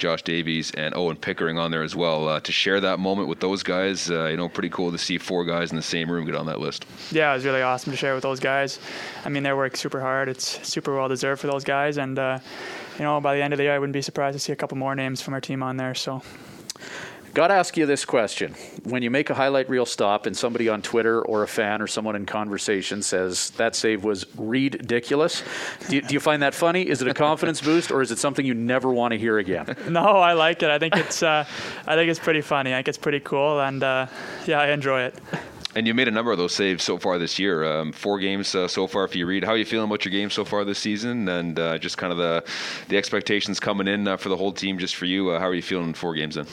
Josh 0.00 0.22
Davies, 0.22 0.72
and 0.72 0.96
Owen 0.96 1.16
Pickering 1.16 1.58
on 1.58 1.70
there 1.70 1.82
as 1.82 1.94
well. 1.94 2.26
Uh, 2.26 2.40
to 2.40 2.52
share 2.52 2.80
that 2.80 2.98
moment 2.98 3.28
with 3.28 3.38
those 3.38 3.62
guys, 3.62 4.10
uh, 4.10 4.26
you 4.26 4.36
know, 4.36 4.48
pretty 4.48 4.70
cool 4.70 4.90
to 4.90 4.98
see 4.98 5.18
four 5.18 5.44
guys 5.44 5.70
in 5.70 5.76
the 5.76 5.82
same 5.82 6.10
room 6.10 6.24
get 6.24 6.34
on 6.34 6.46
that 6.46 6.58
list. 6.58 6.86
Yeah, 7.12 7.30
it 7.30 7.34
was 7.34 7.44
really 7.44 7.62
awesome 7.62 7.92
to 7.92 7.96
share 7.96 8.14
with 8.14 8.22
those 8.22 8.40
guys. 8.40 8.80
I 9.24 9.28
mean, 9.28 9.42
they 9.42 9.52
work 9.52 9.76
super 9.76 10.00
hard. 10.00 10.28
It's 10.28 10.66
super 10.66 10.96
well 10.96 11.08
deserved 11.08 11.40
for 11.40 11.46
those 11.46 11.64
guys, 11.64 11.98
and 11.98 12.18
uh, 12.18 12.38
you 12.98 13.04
know, 13.04 13.20
by 13.20 13.36
the 13.36 13.42
end 13.42 13.52
of 13.52 13.58
the 13.58 13.64
year, 13.64 13.74
I 13.74 13.78
wouldn't 13.78 13.92
be 13.92 14.02
surprised 14.02 14.34
to 14.34 14.40
see 14.40 14.52
a 14.52 14.56
couple 14.56 14.78
more 14.78 14.94
names 14.94 15.20
from 15.20 15.34
our 15.34 15.40
team 15.40 15.62
on 15.62 15.76
there. 15.76 15.94
So. 15.94 16.22
Got 17.32 17.48
to 17.48 17.54
ask 17.54 17.76
you 17.76 17.86
this 17.86 18.04
question. 18.04 18.56
When 18.82 19.04
you 19.04 19.10
make 19.10 19.30
a 19.30 19.34
highlight 19.34 19.70
reel 19.70 19.86
stop 19.86 20.26
and 20.26 20.36
somebody 20.36 20.68
on 20.68 20.82
Twitter 20.82 21.22
or 21.22 21.44
a 21.44 21.48
fan 21.48 21.80
or 21.80 21.86
someone 21.86 22.16
in 22.16 22.26
conversation 22.26 23.02
says 23.02 23.50
that 23.50 23.76
save 23.76 24.02
was 24.02 24.26
ridiculous, 24.36 25.44
do 25.88 25.96
you, 25.96 26.02
do 26.02 26.14
you 26.14 26.18
find 26.18 26.42
that 26.42 26.54
funny? 26.54 26.88
Is 26.88 27.02
it 27.02 27.08
a 27.08 27.14
confidence 27.14 27.60
boost 27.60 27.92
or 27.92 28.02
is 28.02 28.10
it 28.10 28.18
something 28.18 28.44
you 28.44 28.54
never 28.54 28.92
want 28.92 29.12
to 29.12 29.18
hear 29.18 29.38
again? 29.38 29.76
No, 29.90 30.00
I 30.00 30.34
like 30.34 30.62
it. 30.62 30.70
I 30.70 30.78
think 30.78 30.96
it's 30.96 31.20
uh, 31.22 31.44
I 31.86 31.96
think 31.96 32.10
it's 32.10 32.20
pretty 32.20 32.42
funny. 32.42 32.72
I 32.72 32.76
think 32.78 32.88
it's 32.88 32.98
pretty 32.98 33.18
cool 33.20 33.60
and 33.60 33.82
uh, 33.82 34.06
yeah, 34.46 34.60
I 34.60 34.70
enjoy 34.70 35.02
it. 35.02 35.14
And 35.74 35.86
you 35.86 35.94
made 35.94 36.06
a 36.06 36.12
number 36.12 36.30
of 36.30 36.38
those 36.38 36.54
saves 36.54 36.84
so 36.84 36.98
far 36.98 37.18
this 37.18 37.38
year. 37.38 37.64
Um, 37.64 37.92
four 37.92 38.18
games 38.18 38.54
uh, 38.54 38.68
so 38.68 38.86
far. 38.86 39.04
If 39.04 39.16
you 39.16 39.26
read, 39.26 39.44
how 39.44 39.52
are 39.52 39.56
you 39.56 39.64
feeling 39.64 39.88
about 39.88 40.04
your 40.04 40.12
game 40.12 40.30
so 40.30 40.44
far 40.44 40.64
this 40.64 40.78
season, 40.78 41.28
and 41.28 41.58
uh, 41.58 41.78
just 41.78 41.96
kind 41.96 42.12
of 42.12 42.18
the 42.18 42.44
the 42.88 42.96
expectations 42.96 43.60
coming 43.60 43.86
in 43.88 44.06
uh, 44.08 44.16
for 44.16 44.28
the 44.30 44.36
whole 44.36 44.52
team, 44.52 44.78
just 44.78 44.96
for 44.96 45.06
you. 45.06 45.30
Uh, 45.30 45.38
how 45.38 45.46
are 45.46 45.54
you 45.54 45.62
feeling 45.62 45.94
four 45.94 46.14
games 46.14 46.36
in? 46.36 46.46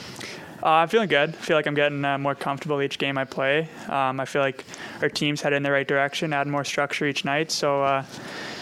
Uh, 0.62 0.68
I'm 0.68 0.88
feeling 0.88 1.08
good. 1.08 1.30
I 1.30 1.32
feel 1.34 1.56
like 1.56 1.68
I'm 1.68 1.76
getting 1.76 2.04
uh, 2.04 2.18
more 2.18 2.34
comfortable 2.34 2.82
each 2.82 2.98
game 2.98 3.18
I 3.18 3.26
play. 3.26 3.70
Um, 3.88 4.20
I 4.20 4.26
feel 4.26 4.42
like 4.42 4.66
our 5.02 5.10
team's 5.10 5.42
headed 5.42 5.58
in 5.58 5.64
the 5.64 5.72
right 5.72 5.88
direction, 5.88 6.34
adding 6.34 6.52
more 6.52 6.64
structure 6.64 7.06
each 7.06 7.24
night. 7.24 7.52
So 7.52 7.84
uh, 7.84 8.04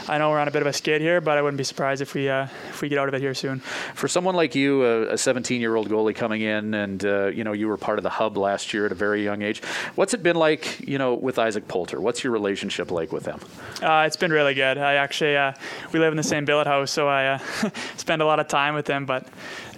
I 0.08 0.20
know 0.20 0.30
we're 0.30 0.40
on 0.40 0.48
a 0.48 0.52
bit 0.52 0.62
of 0.62 0.68
a 0.68 0.74
skid 0.74 1.02
here, 1.02 1.20
but 1.20 1.38
I 1.38 1.42
wouldn't 1.42 1.58
be 1.58 1.64
surprised 1.64 2.02
if 2.02 2.14
we 2.14 2.30
uh, 2.30 2.48
if 2.70 2.82
we 2.82 2.90
get 2.90 3.00
out 3.00 3.08
of 3.08 3.14
it 3.16 3.22
here 3.22 3.34
soon. 3.34 3.60
For 3.96 4.08
someone 4.08 4.36
like 4.36 4.54
you, 4.54 4.84
a 5.10 5.18
17 5.18 5.60
year 5.60 5.76
old 5.76 5.90
goalie 5.90 6.16
coming 6.16 6.42
in, 6.42 6.74
and 6.74 7.04
uh, 7.04 7.28
you 7.28 7.44
know 7.44 7.54
you 7.54 7.68
were 7.68 7.78
part 7.78 7.98
of 7.98 8.04
the 8.04 8.10
hub 8.10 8.38
last 8.38 8.74
year 8.74 8.86
at 8.86 8.92
a 8.92 8.96
very 8.96 9.24
young 9.24 9.42
age. 9.42 9.64
What's 9.96 10.14
it 10.14 10.22
been 10.22 10.36
like, 10.36 10.80
you 10.88 10.98
know, 10.98 11.16
with 11.16 11.40
Isaac 11.40 11.68
Poulter? 11.68 12.00
What's 12.00 12.24
your 12.24 12.34
relationship 12.34 12.92
like 12.92 13.12
with 13.12 13.26
him? 13.26 13.40
Uh, 13.82 14.04
it's 14.06 14.18
been 14.18 14.32
really 14.32 14.54
good. 14.54 14.78
I 14.78 14.96
actually 14.96 15.38
uh, 15.38 15.54
we 15.92 16.00
live 16.00 16.14
in 16.14 16.18
the 16.18 16.24
same 16.24 16.46
billet 16.46 16.68
house, 16.68 16.92
so 16.92 17.08
I 17.08 17.28
uh, 17.28 17.40
spend 17.98 18.22
a 18.22 18.26
lot 18.26 18.40
of 18.40 18.48
time 18.48 18.76
with 18.76 18.88
him. 18.88 19.06
But 19.06 19.28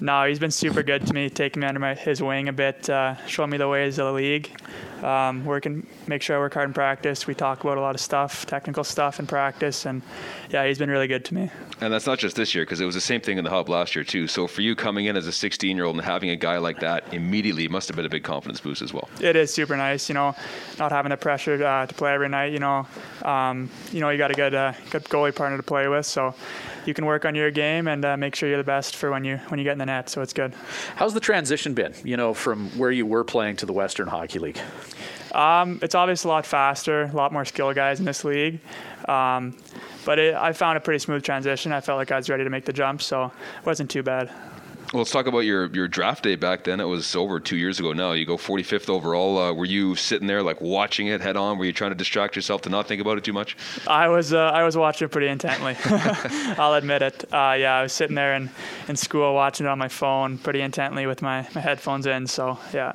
no, 0.01 0.25
he's 0.25 0.39
been 0.39 0.51
super 0.51 0.83
good 0.83 1.07
to 1.07 1.13
me, 1.13 1.29
taking 1.29 1.61
me 1.61 1.67
under 1.67 1.79
my, 1.79 1.95
his 1.95 2.21
wing 2.21 2.49
a 2.49 2.53
bit, 2.53 2.89
uh, 2.89 3.15
showing 3.27 3.49
me 3.49 3.57
the 3.57 3.67
ways 3.67 3.97
of 3.97 4.07
the 4.07 4.13
league 4.13 4.51
um, 5.03 5.45
working, 5.45 5.85
make 6.07 6.21
sure 6.21 6.35
I 6.35 6.39
work 6.39 6.53
hard 6.53 6.69
in 6.69 6.73
practice. 6.73 7.27
We 7.27 7.35
talk 7.35 7.63
about 7.63 7.77
a 7.77 7.81
lot 7.81 7.95
of 7.95 8.01
stuff, 8.01 8.45
technical 8.45 8.83
stuff 8.83 9.19
in 9.19 9.27
practice, 9.27 9.85
and 9.85 10.01
yeah, 10.49 10.65
he's 10.65 10.77
been 10.77 10.89
really 10.89 11.07
good 11.07 11.25
to 11.25 11.33
me. 11.33 11.49
And 11.81 11.91
that's 11.91 12.07
not 12.07 12.19
just 12.19 12.35
this 12.35 12.55
year, 12.55 12.63
because 12.63 12.79
it 12.79 12.85
was 12.85 12.95
the 12.95 13.01
same 13.01 13.21
thing 13.21 13.37
in 13.37 13.43
the 13.43 13.49
hub 13.49 13.69
last 13.69 13.95
year 13.95 14.03
too. 14.03 14.27
So 14.27 14.47
for 14.47 14.61
you 14.61 14.75
coming 14.75 15.05
in 15.05 15.15
as 15.15 15.27
a 15.27 15.31
16-year-old 15.31 15.95
and 15.95 16.05
having 16.05 16.29
a 16.29 16.35
guy 16.35 16.57
like 16.57 16.79
that 16.79 17.13
immediately 17.13 17.67
must 17.67 17.87
have 17.89 17.95
been 17.95 18.05
a 18.05 18.09
big 18.09 18.23
confidence 18.23 18.59
boost 18.59 18.81
as 18.81 18.93
well. 18.93 19.09
It 19.21 19.35
is 19.35 19.53
super 19.53 19.75
nice, 19.75 20.09
you 20.09 20.15
know, 20.15 20.35
not 20.79 20.91
having 20.91 21.09
the 21.09 21.17
pressure 21.17 21.63
uh, 21.63 21.85
to 21.85 21.93
play 21.93 22.13
every 22.13 22.29
night. 22.29 22.53
You 22.53 22.59
know, 22.59 22.87
um, 23.23 23.69
you 23.91 23.99
know, 23.99 24.09
you 24.09 24.17
got 24.17 24.31
a 24.31 24.35
good, 24.35 24.55
uh, 24.55 24.73
good 24.89 25.03
goalie 25.05 25.35
partner 25.35 25.57
to 25.57 25.63
play 25.63 25.87
with, 25.87 26.05
so 26.05 26.33
you 26.85 26.93
can 26.93 27.05
work 27.05 27.25
on 27.25 27.35
your 27.35 27.51
game 27.51 27.87
and 27.87 28.05
uh, 28.05 28.15
make 28.15 28.35
sure 28.35 28.47
you're 28.47 28.57
the 28.57 28.63
best 28.63 28.95
for 28.95 29.11
when 29.11 29.25
you 29.25 29.37
when 29.49 29.59
you 29.59 29.63
get 29.63 29.73
in 29.73 29.79
the 29.79 29.85
net. 29.85 30.09
So 30.09 30.21
it's 30.21 30.33
good. 30.33 30.53
How's 30.95 31.13
the 31.13 31.19
transition 31.19 31.73
been? 31.73 31.93
You 32.03 32.17
know, 32.17 32.33
from 32.33 32.69
where 32.77 32.91
you 32.91 33.05
were 33.05 33.23
playing 33.23 33.57
to 33.57 33.65
the 33.65 33.73
Western 33.73 34.07
Hockey 34.07 34.39
League. 34.39 34.59
Um, 35.33 35.79
it's 35.83 35.93
obviously 35.93 36.29
a 36.29 36.33
lot 36.33 36.45
faster, 36.45 37.03
a 37.03 37.11
lot 37.11 37.31
more 37.31 37.45
skill 37.45 37.73
guys 37.73 37.99
in 37.99 38.05
this 38.05 38.23
league. 38.23 38.59
Um, 39.07 39.55
but 40.05 40.19
it, 40.19 40.35
I 40.35 40.53
found 40.53 40.77
a 40.77 40.81
pretty 40.81 40.99
smooth 40.99 41.23
transition. 41.23 41.71
I 41.71 41.81
felt 41.81 41.97
like 41.97 42.11
I 42.11 42.17
was 42.17 42.29
ready 42.29 42.43
to 42.43 42.49
make 42.49 42.65
the 42.65 42.73
jump, 42.73 43.01
so 43.01 43.25
it 43.25 43.65
wasn't 43.65 43.89
too 43.89 44.03
bad. 44.03 44.31
Well, 44.93 45.01
let's 45.01 45.11
talk 45.11 45.27
about 45.27 45.39
your, 45.39 45.65
your 45.73 45.89
draft 45.89 46.23
day 46.23 46.37
back 46.37 46.63
then. 46.63 46.79
It 46.79 46.85
was 46.85 47.13
over 47.13 47.41
two 47.41 47.57
years 47.57 47.77
ago 47.77 47.91
now. 47.91 48.13
You 48.13 48.25
go 48.25 48.37
45th 48.37 48.89
overall. 48.89 49.37
Uh, 49.37 49.51
were 49.51 49.65
you 49.65 49.95
sitting 49.95 50.27
there 50.27 50.41
like 50.41 50.61
watching 50.61 51.07
it 51.07 51.19
head 51.19 51.35
on? 51.35 51.57
Were 51.57 51.65
you 51.65 51.73
trying 51.73 51.91
to 51.91 51.95
distract 51.95 52.37
yourself 52.37 52.61
to 52.61 52.69
not 52.69 52.87
think 52.87 53.01
about 53.01 53.17
it 53.17 53.25
too 53.25 53.33
much? 53.33 53.57
I 53.85 54.07
was 54.07 54.31
uh, 54.31 54.37
I 54.37 54.63
was 54.63 54.77
watching 54.77 55.07
it 55.07 55.11
pretty 55.11 55.27
intently. 55.27 55.75
I'll 56.57 56.75
admit 56.75 57.01
it. 57.01 57.25
Uh, 57.33 57.55
yeah, 57.59 57.75
I 57.75 57.83
was 57.83 57.91
sitting 57.91 58.15
there 58.15 58.35
in, 58.35 58.49
in 58.87 58.95
school 58.95 59.33
watching 59.33 59.65
it 59.65 59.69
on 59.69 59.77
my 59.77 59.89
phone 59.89 60.37
pretty 60.37 60.61
intently 60.61 61.05
with 61.05 61.21
my, 61.21 61.45
my 61.53 61.59
headphones 61.59 62.05
in. 62.05 62.25
So 62.25 62.57
yeah. 62.73 62.93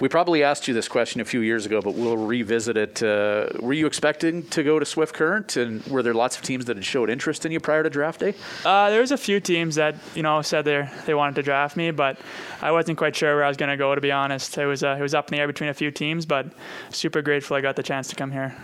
We 0.00 0.08
probably 0.08 0.42
asked 0.42 0.66
you 0.66 0.72
this 0.72 0.88
question 0.88 1.20
a 1.20 1.26
few 1.26 1.40
years 1.40 1.66
ago, 1.66 1.82
but 1.82 1.92
we'll 1.92 2.16
revisit 2.16 2.78
it. 2.78 3.02
Uh, 3.02 3.48
were 3.60 3.74
you 3.74 3.86
expecting 3.86 4.44
to 4.44 4.62
go 4.62 4.78
to 4.78 4.86
Swift 4.86 5.14
Current, 5.14 5.58
and 5.58 5.84
were 5.88 6.02
there 6.02 6.14
lots 6.14 6.38
of 6.38 6.42
teams 6.42 6.64
that 6.64 6.78
had 6.78 6.86
showed 6.86 7.10
interest 7.10 7.44
in 7.44 7.52
you 7.52 7.60
prior 7.60 7.82
to 7.82 7.90
draft 7.90 8.20
day? 8.20 8.34
Uh, 8.64 8.88
there 8.88 9.02
was 9.02 9.12
a 9.12 9.18
few 9.18 9.40
teams 9.40 9.74
that 9.74 9.94
you 10.14 10.22
know 10.22 10.40
said 10.40 10.64
they 10.64 10.88
they 11.04 11.12
wanted 11.12 11.33
to 11.34 11.42
draft 11.42 11.76
me, 11.76 11.90
but 11.90 12.18
I 12.62 12.72
wasn't 12.72 12.98
quite 12.98 13.14
sure 13.16 13.34
where 13.34 13.44
I 13.44 13.48
was 13.48 13.56
going 13.56 13.70
to 13.70 13.76
go. 13.76 13.94
To 13.94 14.00
be 14.00 14.12
honest, 14.12 14.56
it 14.58 14.66
was 14.66 14.82
uh, 14.82 14.96
it 14.98 15.02
was 15.02 15.14
up 15.14 15.30
in 15.30 15.36
the 15.36 15.40
air 15.40 15.46
between 15.46 15.70
a 15.70 15.74
few 15.74 15.90
teams, 15.90 16.26
but 16.26 16.46
super 16.90 17.22
grateful 17.22 17.56
I 17.56 17.60
got 17.60 17.76
the 17.76 17.82
chance 17.82 18.08
to 18.08 18.16
come 18.16 18.30
here. 18.30 18.54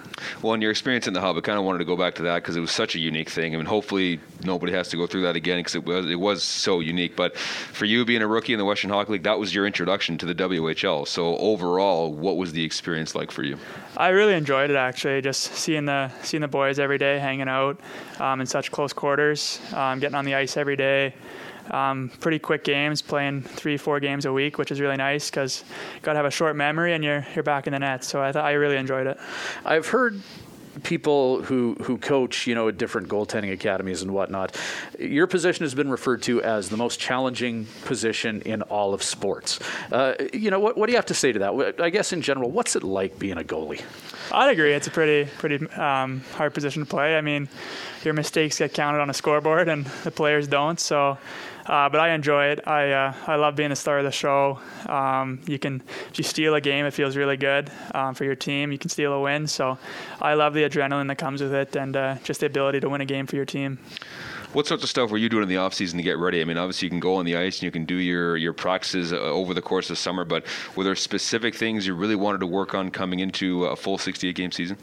Well, 0.42 0.54
in 0.54 0.60
your 0.60 0.70
experience 0.70 1.06
in 1.06 1.14
the 1.14 1.20
hub, 1.20 1.36
I 1.36 1.40
kind 1.40 1.58
of 1.58 1.64
wanted 1.64 1.78
to 1.78 1.84
go 1.84 1.96
back 1.96 2.14
to 2.16 2.22
that 2.22 2.36
because 2.36 2.56
it 2.56 2.60
was 2.60 2.70
such 2.70 2.94
a 2.94 2.98
unique 2.98 3.30
thing. 3.30 3.54
I 3.54 3.56
mean, 3.56 3.66
hopefully 3.66 4.20
nobody 4.44 4.72
has 4.72 4.88
to 4.88 4.96
go 4.96 5.06
through 5.06 5.22
that 5.22 5.36
again 5.36 5.58
because 5.58 5.74
it 5.74 5.84
was 5.84 6.06
it 6.06 6.18
was 6.18 6.42
so 6.42 6.80
unique. 6.80 7.16
But 7.16 7.36
for 7.36 7.84
you 7.84 8.04
being 8.04 8.22
a 8.22 8.26
rookie 8.26 8.52
in 8.52 8.58
the 8.58 8.64
Western 8.64 8.90
Hockey 8.90 9.12
League, 9.12 9.22
that 9.24 9.38
was 9.38 9.54
your 9.54 9.66
introduction 9.66 10.18
to 10.18 10.26
the 10.26 10.34
WHL. 10.34 11.06
So 11.06 11.36
overall, 11.38 12.12
what 12.12 12.36
was 12.36 12.52
the 12.52 12.64
experience 12.64 13.14
like 13.14 13.30
for 13.30 13.42
you? 13.42 13.58
I 13.96 14.08
really 14.08 14.34
enjoyed 14.34 14.70
it 14.70 14.76
actually. 14.76 15.20
Just 15.22 15.54
seeing 15.54 15.84
the 15.86 16.10
seeing 16.22 16.40
the 16.40 16.48
boys 16.48 16.78
every 16.78 16.98
day, 16.98 17.18
hanging 17.18 17.48
out 17.48 17.80
um, 18.18 18.40
in 18.40 18.46
such 18.46 18.70
close 18.70 18.92
quarters, 18.92 19.60
um, 19.74 19.98
getting 19.98 20.14
on 20.14 20.24
the 20.24 20.34
ice 20.34 20.56
every 20.56 20.76
day. 20.76 21.14
Um, 21.70 22.10
pretty 22.20 22.38
quick 22.38 22.64
games, 22.64 23.02
playing 23.02 23.42
three, 23.42 23.76
four 23.76 24.00
games 24.00 24.26
a 24.26 24.32
week, 24.32 24.58
which 24.58 24.70
is 24.70 24.80
really 24.80 24.96
nice 24.96 25.30
because 25.30 25.64
you 25.94 26.00
got 26.00 26.12
to 26.14 26.16
have 26.16 26.26
a 26.26 26.30
short 26.30 26.56
memory 26.56 26.94
and 26.94 27.04
you're 27.04 27.24
you're 27.34 27.44
back 27.44 27.66
in 27.66 27.72
the 27.72 27.78
net. 27.78 28.04
So 28.04 28.22
I 28.22 28.32
thought 28.32 28.44
I 28.44 28.52
really 28.52 28.76
enjoyed 28.76 29.06
it. 29.06 29.18
I've 29.64 29.86
heard 29.86 30.20
people 30.82 31.42
who 31.42 31.74
who 31.82 31.98
coach, 31.98 32.46
you 32.46 32.54
know, 32.54 32.68
at 32.68 32.78
different 32.78 33.08
goaltending 33.08 33.52
academies 33.52 34.02
and 34.02 34.12
whatnot. 34.12 34.56
Your 34.98 35.26
position 35.26 35.64
has 35.64 35.74
been 35.74 35.90
referred 35.90 36.22
to 36.22 36.42
as 36.42 36.68
the 36.68 36.76
most 36.76 37.00
challenging 37.00 37.66
position 37.84 38.42
in 38.42 38.62
all 38.62 38.94
of 38.94 39.02
sports. 39.02 39.58
Uh, 39.90 40.14
you 40.32 40.50
know, 40.50 40.60
what, 40.60 40.76
what 40.76 40.86
do 40.86 40.92
you 40.92 40.96
have 40.96 41.06
to 41.06 41.14
say 41.14 41.32
to 41.32 41.38
that? 41.40 41.80
I 41.80 41.90
guess 41.90 42.12
in 42.12 42.22
general, 42.22 42.50
what's 42.50 42.76
it 42.76 42.82
like 42.82 43.18
being 43.18 43.38
a 43.38 43.44
goalie? 43.44 43.82
I'd 44.32 44.50
agree. 44.50 44.72
It's 44.72 44.86
a 44.86 44.90
pretty 44.90 45.30
pretty 45.38 45.68
um, 45.72 46.22
hard 46.34 46.54
position 46.54 46.84
to 46.84 46.88
play. 46.88 47.16
I 47.16 47.20
mean, 47.20 47.48
your 48.04 48.14
mistakes 48.14 48.58
get 48.58 48.72
counted 48.72 49.00
on 49.00 49.10
a 49.10 49.14
scoreboard, 49.14 49.68
and 49.68 49.84
the 50.04 50.10
players 50.10 50.46
don't. 50.46 50.78
So 50.78 51.18
uh, 51.66 51.88
but 51.88 52.00
I 52.00 52.10
enjoy 52.10 52.46
it. 52.46 52.66
I 52.66 52.90
uh, 52.92 53.14
I 53.26 53.36
love 53.36 53.56
being 53.56 53.70
the 53.70 53.76
star 53.76 53.98
of 53.98 54.04
the 54.04 54.10
show. 54.10 54.58
Um, 54.86 55.40
you 55.46 55.58
can 55.58 55.82
if 56.10 56.18
you 56.18 56.24
steal 56.24 56.54
a 56.54 56.60
game, 56.60 56.86
it 56.86 56.92
feels 56.92 57.16
really 57.16 57.36
good 57.36 57.70
um, 57.94 58.14
for 58.14 58.24
your 58.24 58.36
team. 58.36 58.72
You 58.72 58.78
can 58.78 58.90
steal 58.90 59.12
a 59.12 59.20
win. 59.20 59.46
So 59.46 59.78
I 60.20 60.34
love 60.34 60.54
the 60.54 60.62
adrenaline 60.62 61.08
that 61.08 61.18
comes 61.18 61.42
with 61.42 61.54
it, 61.54 61.76
and 61.76 61.96
uh, 61.96 62.16
just 62.24 62.40
the 62.40 62.46
ability 62.46 62.80
to 62.80 62.88
win 62.88 63.00
a 63.00 63.06
game 63.06 63.26
for 63.26 63.36
your 63.36 63.44
team. 63.44 63.78
What 64.52 64.66
sorts 64.66 64.82
of 64.82 64.90
stuff 64.90 65.12
were 65.12 65.18
you 65.18 65.28
doing 65.28 65.44
in 65.44 65.48
the 65.48 65.58
off 65.58 65.74
season 65.74 65.96
to 65.98 66.02
get 66.02 66.18
ready? 66.18 66.40
I 66.40 66.44
mean, 66.44 66.58
obviously 66.58 66.86
you 66.86 66.90
can 66.90 66.98
go 66.98 67.14
on 67.14 67.24
the 67.24 67.36
ice 67.36 67.58
and 67.58 67.62
you 67.62 67.70
can 67.70 67.84
do 67.84 67.94
your 67.94 68.36
your 68.36 68.52
practices 68.52 69.12
uh, 69.12 69.16
over 69.16 69.54
the 69.54 69.62
course 69.62 69.90
of 69.90 69.98
summer, 69.98 70.24
but 70.24 70.44
were 70.74 70.82
there 70.82 70.96
specific 70.96 71.54
things 71.54 71.86
you 71.86 71.94
really 71.94 72.16
wanted 72.16 72.40
to 72.40 72.48
work 72.48 72.74
on 72.74 72.90
coming 72.90 73.20
into 73.20 73.66
a 73.66 73.76
full 73.76 73.96
68 73.96 74.34
game 74.34 74.50
season? 74.50 74.76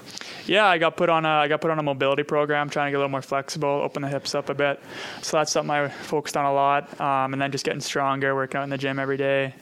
Yeah, 0.46 0.68
I 0.68 0.78
got 0.78 0.96
put 0.96 1.10
on 1.10 1.26
a 1.26 1.30
I 1.30 1.50
got 1.50 1.60
put 1.60 1.70
on 1.70 1.80
a 1.80 1.84
mobility 1.84 2.24
program, 2.24 2.70
trying 2.70 2.88
to 2.88 2.92
get 2.92 2.98
a 2.98 3.00
little 3.00 3.10
more 3.10 3.22
flexible, 3.22 3.68
open 3.68 4.02
the 4.02 4.08
hips 4.08 4.34
up 4.36 4.48
a 4.50 4.54
bit. 4.54 4.80
So 5.22 5.36
that's 5.36 5.52
something 5.52 5.70
I 5.70 5.90
focused 5.90 6.38
on 6.38 6.46
a 6.46 6.54
lot, 6.54 7.02
um, 7.02 7.34
and 7.34 7.42
then 7.42 7.52
just 7.52 7.66
getting 7.66 7.82
stronger, 7.82 8.36
working 8.36 8.60
out 8.60 8.64
in 8.64 8.70
the 8.70 8.78
gym 8.78 9.00
every 9.00 9.18
day. 9.18 9.54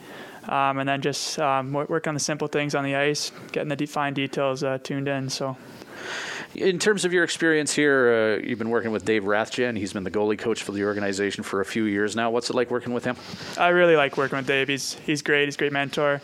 Um, 0.47 0.77
and 0.77 0.87
then 0.87 1.01
just 1.01 1.39
um, 1.39 1.73
work 1.73 2.05
on 2.05 2.13
the 2.13 2.19
simple 2.19 2.47
things 2.47 2.75
on 2.75 2.83
the 2.83 2.95
ice, 2.95 3.31
getting 3.51 3.75
the 3.75 3.85
fine 3.87 4.13
details 4.13 4.63
uh, 4.63 4.77
tuned 4.77 5.07
in. 5.07 5.29
So 5.29 5.57
in 6.55 6.79
terms 6.79 7.05
of 7.05 7.13
your 7.13 7.23
experience 7.23 7.73
here, 7.73 8.39
uh, 8.41 8.47
you've 8.47 8.59
been 8.59 8.69
working 8.69 8.91
with 8.91 9.05
Dave 9.05 9.23
Rathjen. 9.23 9.77
He's 9.77 9.93
been 9.93 10.03
the 10.03 10.11
goalie 10.11 10.37
coach 10.37 10.63
for 10.63 10.71
the 10.71 10.83
organization 10.83 11.43
for 11.43 11.61
a 11.61 11.65
few 11.65 11.83
years 11.83 12.15
now. 12.15 12.29
What's 12.29 12.49
it 12.49 12.55
like 12.55 12.71
working 12.71 12.93
with 12.93 13.03
him? 13.03 13.15
I 13.57 13.69
really 13.69 13.95
like 13.95 14.17
working 14.17 14.37
with 14.37 14.47
Dave. 14.47 14.67
He's 14.67 14.93
he's 15.05 15.21
great. 15.21 15.45
He's 15.45 15.55
a 15.55 15.57
great 15.57 15.73
mentor. 15.73 16.21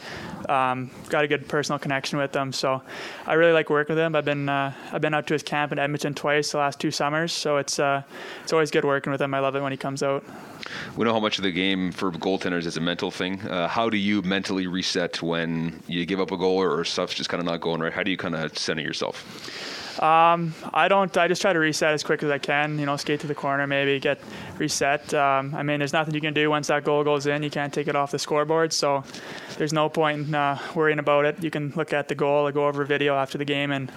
Um, 0.47 0.89
got 1.09 1.23
a 1.23 1.27
good 1.27 1.47
personal 1.47 1.79
connection 1.79 2.17
with 2.17 2.35
him, 2.35 2.53
so 2.53 2.81
I 3.25 3.33
really 3.33 3.51
like 3.51 3.69
working 3.69 3.95
with 3.95 4.03
him. 4.03 4.15
I've 4.15 4.25
been 4.25 4.47
uh, 4.47 4.73
I've 4.91 5.01
been 5.01 5.13
out 5.13 5.27
to 5.27 5.33
his 5.33 5.43
camp 5.43 5.71
in 5.71 5.79
Edmonton 5.79 6.13
twice 6.13 6.51
the 6.51 6.57
last 6.57 6.79
two 6.79 6.91
summers, 6.91 7.33
so 7.33 7.57
it's 7.57 7.79
uh, 7.79 8.03
it's 8.43 8.53
always 8.53 8.71
good 8.71 8.85
working 8.85 9.11
with 9.11 9.21
him. 9.21 9.33
I 9.33 9.39
love 9.39 9.55
it 9.55 9.61
when 9.61 9.71
he 9.71 9.77
comes 9.77 10.01
out. 10.01 10.23
We 10.95 11.05
know 11.05 11.13
how 11.13 11.19
much 11.19 11.39
of 11.39 11.43
the 11.43 11.51
game 11.51 11.91
for 11.91 12.11
goaltenders 12.11 12.65
is 12.65 12.77
a 12.77 12.81
mental 12.81 13.11
thing. 13.11 13.41
Uh, 13.41 13.67
how 13.67 13.89
do 13.89 13.97
you 13.97 14.21
mentally 14.21 14.67
reset 14.67 15.21
when 15.21 15.81
you 15.87 16.05
give 16.05 16.19
up 16.19 16.31
a 16.31 16.37
goal 16.37 16.57
or, 16.57 16.79
or 16.79 16.85
stuff's 16.85 17.15
just 17.15 17.29
kind 17.29 17.39
of 17.39 17.45
not 17.45 17.61
going 17.61 17.81
right? 17.81 17.91
How 17.91 18.03
do 18.03 18.11
you 18.11 18.17
kind 18.17 18.35
of 18.35 18.57
center 18.57 18.81
yourself? 18.81 19.80
Um, 19.99 20.53
I 20.73 20.87
don't. 20.87 21.15
I 21.17 21.27
just 21.27 21.41
try 21.41 21.53
to 21.53 21.59
reset 21.59 21.93
as 21.93 22.03
quick 22.03 22.23
as 22.23 22.29
I 22.29 22.37
can. 22.37 22.79
You 22.79 22.85
know, 22.85 22.97
skate 22.97 23.19
to 23.21 23.27
the 23.27 23.35
corner, 23.35 23.65
maybe 23.67 23.99
get 23.99 24.19
reset. 24.57 25.13
Um, 25.13 25.53
I 25.55 25.63
mean, 25.63 25.79
there's 25.79 25.93
nothing 25.93 26.13
you 26.13 26.21
can 26.21 26.33
do 26.33 26.49
once 26.49 26.67
that 26.67 26.83
goal 26.83 27.03
goes 27.03 27.25
in. 27.25 27.43
You 27.43 27.49
can't 27.49 27.73
take 27.73 27.87
it 27.87 27.95
off 27.95 28.11
the 28.11 28.19
scoreboard, 28.19 28.73
so 28.73 29.03
there's 29.57 29.73
no 29.73 29.89
point 29.89 30.27
in 30.27 30.35
uh, 30.35 30.59
worrying 30.75 30.99
about 30.99 31.25
it. 31.25 31.43
You 31.43 31.51
can 31.51 31.73
look 31.75 31.93
at 31.93 32.07
the 32.07 32.15
goal 32.15 32.47
or 32.47 32.51
go 32.51 32.67
over 32.67 32.85
video 32.85 33.15
after 33.15 33.37
the 33.37 33.45
game 33.45 33.71
and 33.71 33.91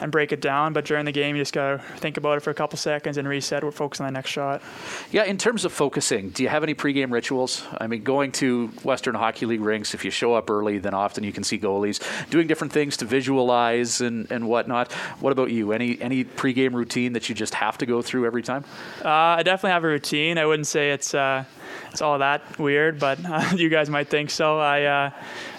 and 0.00 0.10
break 0.10 0.32
it 0.32 0.40
down. 0.40 0.72
But 0.72 0.84
during 0.84 1.04
the 1.04 1.12
game, 1.12 1.36
you 1.36 1.42
just 1.42 1.52
got 1.52 1.70
to 1.70 1.78
think 1.98 2.16
about 2.16 2.38
it 2.38 2.40
for 2.40 2.50
a 2.50 2.54
couple 2.54 2.78
seconds 2.78 3.16
and 3.16 3.28
reset. 3.28 3.62
We're 3.62 3.70
focused 3.70 4.00
on 4.00 4.06
the 4.06 4.12
next 4.12 4.30
shot. 4.30 4.62
Yeah, 5.10 5.24
in 5.24 5.38
terms 5.38 5.64
of 5.64 5.72
focusing, 5.72 6.30
do 6.30 6.42
you 6.42 6.48
have 6.48 6.62
any 6.62 6.74
pregame 6.74 7.10
rituals? 7.10 7.64
I 7.78 7.86
mean, 7.86 8.02
going 8.02 8.32
to 8.32 8.68
Western 8.82 9.14
Hockey 9.14 9.46
League 9.46 9.60
rinks, 9.60 9.94
if 9.94 10.04
you 10.04 10.10
show 10.10 10.34
up 10.34 10.50
early, 10.50 10.78
then 10.78 10.94
often 10.94 11.24
you 11.24 11.32
can 11.32 11.44
see 11.44 11.58
goalies 11.58 12.00
doing 12.30 12.46
different 12.46 12.72
things 12.72 12.96
to 12.98 13.04
visualize 13.04 14.00
and, 14.00 14.30
and 14.30 14.48
whatnot. 14.48 14.92
What 15.20 15.32
about 15.32 15.50
you? 15.50 15.72
Any 15.72 16.00
any 16.00 16.24
pregame 16.24 16.74
routine 16.74 17.12
that 17.12 17.28
you 17.28 17.34
just 17.34 17.54
have 17.54 17.78
to 17.78 17.86
go 17.86 18.02
through 18.02 18.26
every 18.26 18.42
time? 18.42 18.64
Uh, 19.04 19.08
I 19.08 19.42
definitely 19.42 19.72
have 19.72 19.84
a 19.84 19.88
routine. 19.88 20.38
I 20.38 20.46
wouldn't 20.46 20.66
say 20.66 20.92
it's 20.92 21.14
uh, 21.14 21.44
it's 21.90 22.02
all 22.02 22.18
that 22.18 22.58
weird, 22.58 22.98
but 22.98 23.18
uh, 23.24 23.50
you 23.54 23.68
guys 23.68 23.90
might 23.90 24.08
think 24.08 24.30
so. 24.30 24.58
I 24.58 24.84
uh, 24.84 25.10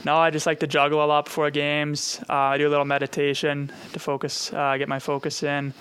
no, 0.04 0.17
I 0.17 0.30
just 0.32 0.45
like 0.45 0.60
to 0.60 0.67
juggle 0.67 1.04
a 1.04 1.06
lot 1.06 1.26
before 1.26 1.50
games. 1.52 2.19
Uh, 2.30 2.34
I 2.34 2.58
do 2.58 2.67
a 2.67 2.71
little 2.71 2.86
meditation 2.86 3.71
to 3.93 4.00
focus, 4.00 4.52
uh, 4.54 4.78
get 4.78 4.89
my 4.89 5.00
focus 5.00 5.43
in. 5.43 5.74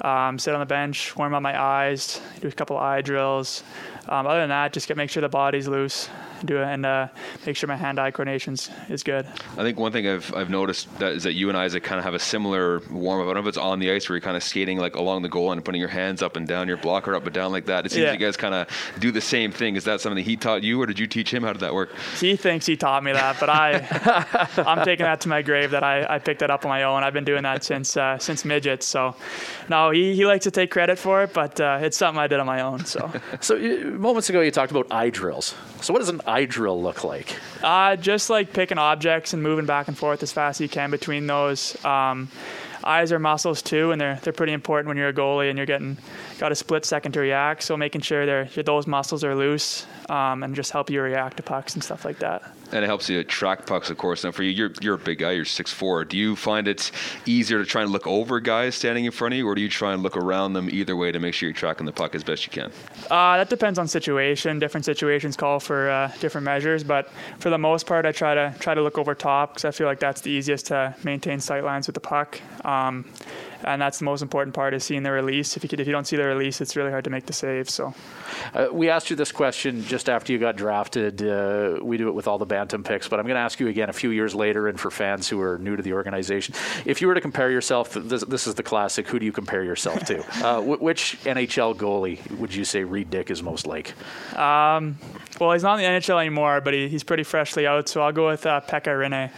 Um, 0.00 0.38
sit 0.38 0.54
on 0.54 0.60
the 0.60 0.66
bench, 0.66 1.16
warm 1.16 1.34
up 1.34 1.42
my 1.42 1.60
eyes, 1.60 2.20
do 2.40 2.48
a 2.48 2.52
couple 2.52 2.76
eye 2.76 3.02
drills. 3.02 3.62
Um, 4.08 4.26
other 4.26 4.40
than 4.40 4.48
that, 4.48 4.72
just 4.72 4.88
get 4.88 4.96
make 4.96 5.10
sure 5.10 5.20
the 5.20 5.28
body's 5.28 5.68
loose, 5.68 6.08
do 6.46 6.58
it, 6.58 6.64
and 6.66 6.86
uh, 6.86 7.08
make 7.46 7.56
sure 7.56 7.66
my 7.68 7.76
hand-eye 7.76 8.10
coordination 8.10 8.56
is 8.88 9.02
good. 9.02 9.26
I 9.56 9.62
think 9.62 9.78
one 9.78 9.92
thing 9.92 10.06
I've 10.08 10.32
I've 10.34 10.50
noticed 10.50 10.88
that 10.98 11.12
is 11.12 11.22
that 11.24 11.34
you 11.34 11.48
and 11.48 11.56
Isaac 11.58 11.82
kind 11.82 11.98
of 11.98 12.04
have 12.04 12.14
a 12.14 12.18
similar 12.18 12.80
warm 12.90 13.20
up. 13.20 13.24
I 13.24 13.34
don't 13.34 13.42
know 13.42 13.48
if 13.48 13.52
it's 13.54 13.58
on 13.58 13.78
the 13.78 13.90
ice 13.90 14.08
where 14.08 14.16
you're 14.16 14.20
kind 14.22 14.36
of 14.36 14.42
skating 14.42 14.78
like 14.78 14.96
along 14.96 15.22
the 15.22 15.28
goal 15.28 15.52
and 15.52 15.64
putting 15.64 15.80
your 15.80 15.88
hands 15.90 16.22
up 16.22 16.36
and 16.36 16.46
down, 16.46 16.68
your 16.68 16.76
blocker 16.76 17.14
up 17.14 17.24
and 17.24 17.34
down 17.34 17.52
like 17.52 17.66
that. 17.66 17.86
It 17.86 17.92
seems 17.92 18.04
Yeah. 18.04 18.12
you 18.12 18.18
guys 18.18 18.36
kind 18.36 18.54
of 18.54 18.68
do 18.98 19.10
the 19.10 19.20
same 19.20 19.50
thing. 19.52 19.76
Is 19.76 19.84
that 19.84 20.00
something 20.00 20.22
he 20.24 20.36
taught 20.36 20.62
you, 20.62 20.80
or 20.80 20.86
did 20.86 20.98
you 20.98 21.06
teach 21.06 21.32
him? 21.32 21.42
How 21.42 21.52
did 21.52 21.60
that 21.60 21.74
work? 21.74 21.90
He 22.18 22.36
thinks 22.36 22.66
he 22.66 22.76
taught 22.76 23.02
me 23.04 23.12
that, 23.12 23.38
but 23.40 23.48
I, 23.50 24.48
I'm 24.66 24.84
taking 24.84 25.04
that 25.04 25.20
to 25.22 25.28
my 25.28 25.42
grave 25.42 25.70
that 25.72 25.82
I, 25.84 26.06
I 26.08 26.18
picked 26.18 26.40
that 26.40 26.50
up 26.50 26.64
on 26.64 26.68
my 26.68 26.82
own. 26.84 27.02
I've 27.04 27.12
been 27.12 27.24
doing 27.24 27.42
that 27.42 27.64
since 27.64 27.96
uh, 27.96 28.18
since 28.18 28.44
midgets. 28.44 28.86
So, 28.86 29.14
no, 29.68 29.90
he, 29.90 30.14
he 30.14 30.24
likes 30.26 30.44
to 30.44 30.50
take 30.50 30.70
credit 30.70 30.98
for 30.98 31.22
it, 31.22 31.32
but 31.32 31.60
uh, 31.60 31.78
it's 31.82 31.96
something 31.96 32.18
I 32.20 32.26
did 32.26 32.40
on 32.40 32.46
my 32.46 32.60
own. 32.62 32.84
So, 32.84 33.10
So 33.40 33.56
moments 33.58 34.28
ago 34.30 34.40
you 34.40 34.50
talked 34.50 34.70
about 34.70 34.86
eye 34.92 35.10
drills. 35.10 35.54
So 35.80 35.92
what 35.92 36.00
does 36.00 36.08
an 36.08 36.20
eye 36.28 36.44
drill 36.44 36.80
look 36.82 37.02
like? 37.04 37.36
uh, 37.62 37.96
just 37.96 38.30
like 38.30 38.52
picking 38.52 38.78
objects 38.78 39.32
and 39.32 39.42
moving 39.42 39.66
back 39.66 39.88
and 39.88 39.96
forth 39.96 40.22
as 40.22 40.30
fast 40.30 40.58
as 40.58 40.60
you 40.62 40.68
can 40.68 40.90
between 40.90 41.26
those. 41.26 41.82
Um, 41.84 42.28
eyes 42.84 43.10
are 43.12 43.18
muscles 43.18 43.62
too, 43.62 43.90
and 43.92 44.00
they're 44.00 44.20
they're 44.22 44.32
pretty 44.32 44.52
important 44.52 44.88
when 44.88 44.96
you're 44.96 45.08
a 45.08 45.12
goalie 45.12 45.48
and 45.48 45.56
you're 45.58 45.66
getting 45.66 45.96
got 46.38 46.52
a 46.52 46.54
split 46.54 46.84
second 46.84 47.12
to 47.12 47.20
react. 47.20 47.62
So 47.62 47.76
making 47.76 48.02
sure 48.02 48.46
those 48.46 48.86
muscles 48.86 49.24
are 49.24 49.34
loose 49.34 49.86
um, 50.08 50.42
and 50.42 50.54
just 50.54 50.70
help 50.70 50.88
you 50.90 51.02
react 51.02 51.36
to 51.38 51.42
pucks 51.42 51.74
and 51.74 51.82
stuff 51.82 52.04
like 52.04 52.18
that. 52.20 52.42
And 52.70 52.84
it 52.84 52.86
helps 52.86 53.08
you 53.08 53.24
track 53.24 53.64
pucks, 53.66 53.88
of 53.88 53.96
course. 53.96 54.24
Now, 54.24 54.30
for 54.30 54.42
you, 54.42 54.50
you're, 54.50 54.70
you're 54.82 54.94
a 54.96 54.98
big 54.98 55.18
guy. 55.18 55.32
You're 55.32 55.46
6'4". 55.46 56.06
Do 56.06 56.18
you 56.18 56.36
find 56.36 56.68
it 56.68 56.90
easier 57.24 57.58
to 57.58 57.64
try 57.64 57.82
and 57.82 57.90
look 57.90 58.06
over 58.06 58.40
guys 58.40 58.74
standing 58.74 59.06
in 59.06 59.10
front 59.10 59.32
of 59.32 59.38
you, 59.38 59.46
or 59.48 59.54
do 59.54 59.62
you 59.62 59.70
try 59.70 59.94
and 59.94 60.02
look 60.02 60.18
around 60.18 60.52
them 60.52 60.68
either 60.70 60.94
way 60.94 61.10
to 61.10 61.18
make 61.18 61.32
sure 61.32 61.48
you're 61.48 61.56
tracking 61.56 61.86
the 61.86 61.92
puck 61.92 62.14
as 62.14 62.22
best 62.22 62.44
you 62.44 62.52
can? 62.52 62.70
Uh, 63.10 63.38
that 63.38 63.48
depends 63.48 63.78
on 63.78 63.88
situation. 63.88 64.58
Different 64.58 64.84
situations 64.84 65.34
call 65.34 65.60
for 65.60 65.88
uh, 65.88 66.12
different 66.20 66.44
measures, 66.44 66.84
but 66.84 67.10
for 67.38 67.48
the 67.48 67.58
most 67.58 67.86
part, 67.86 68.04
I 68.04 68.12
try 68.12 68.34
to 68.34 68.54
try 68.58 68.74
to 68.74 68.82
look 68.82 68.98
over 68.98 69.14
top 69.14 69.54
because 69.54 69.64
I 69.64 69.70
feel 69.70 69.86
like 69.86 70.00
that's 70.00 70.20
the 70.20 70.30
easiest 70.30 70.66
to 70.66 70.94
maintain 71.04 71.40
sight 71.40 71.64
lines 71.64 71.86
with 71.88 71.94
the 71.94 72.00
puck. 72.00 72.38
Um, 72.66 73.06
and 73.64 73.80
that's 73.82 73.98
the 73.98 74.04
most 74.04 74.22
important 74.22 74.54
part 74.54 74.74
is 74.74 74.84
seeing 74.84 75.02
the 75.02 75.10
release. 75.10 75.56
If 75.56 75.62
you 75.62 75.68
could, 75.68 75.80
if 75.80 75.86
you 75.86 75.92
don't 75.92 76.06
see 76.06 76.16
the 76.16 76.24
release, 76.24 76.60
it's 76.60 76.76
really 76.76 76.90
hard 76.90 77.04
to 77.04 77.10
make 77.10 77.26
the 77.26 77.32
save. 77.32 77.68
So 77.68 77.94
Uh, 78.54 78.68
we 78.72 78.88
asked 78.88 79.10
you 79.10 79.16
this 79.16 79.32
question 79.32 79.82
just 79.84 80.08
after 80.08 80.32
you 80.32 80.38
got 80.38 80.56
drafted. 80.56 81.22
Uh, 81.22 81.78
we 81.82 81.96
do 81.96 82.08
it 82.08 82.14
with 82.14 82.28
all 82.28 82.38
the 82.38 82.46
bantam 82.46 82.82
picks, 82.84 83.08
but 83.08 83.18
I'm 83.18 83.26
going 83.26 83.34
to 83.36 83.40
ask 83.40 83.58
you 83.60 83.68
again 83.68 83.88
a 83.90 83.92
few 83.92 84.10
years 84.10 84.34
later, 84.34 84.68
and 84.68 84.78
for 84.78 84.90
fans 84.90 85.28
who 85.28 85.40
are 85.40 85.58
new 85.58 85.76
to 85.76 85.82
the 85.82 85.92
organization, 85.92 86.54
if 86.84 87.00
you 87.00 87.08
were 87.08 87.14
to 87.14 87.20
compare 87.20 87.50
yourself, 87.50 87.92
this, 87.94 88.22
this 88.24 88.46
is 88.46 88.54
the 88.54 88.62
classic. 88.62 89.08
Who 89.08 89.18
do 89.18 89.26
you 89.26 89.32
compare 89.32 89.64
yourself 89.64 90.04
to? 90.06 90.18
uh, 90.46 90.60
wh- 90.60 90.80
which 90.80 91.18
NHL 91.24 91.74
goalie 91.76 92.18
would 92.38 92.54
you 92.54 92.64
say 92.64 92.84
Reid 92.84 93.10
Dyck 93.10 93.30
is 93.30 93.42
most 93.42 93.66
like? 93.66 93.94
Well, 95.40 95.52
he's 95.52 95.62
not 95.62 95.78
in 95.80 95.92
the 95.92 95.98
NHL 96.00 96.20
anymore, 96.20 96.60
but 96.60 96.74
he, 96.74 96.88
he's 96.88 97.04
pretty 97.04 97.22
freshly 97.22 97.66
out. 97.66 97.88
So 97.88 98.02
I'll 98.02 98.12
go 98.12 98.28
with 98.28 98.46
uh, 98.46 98.60
Pekka 98.62 98.88
Rinne. 98.96 99.30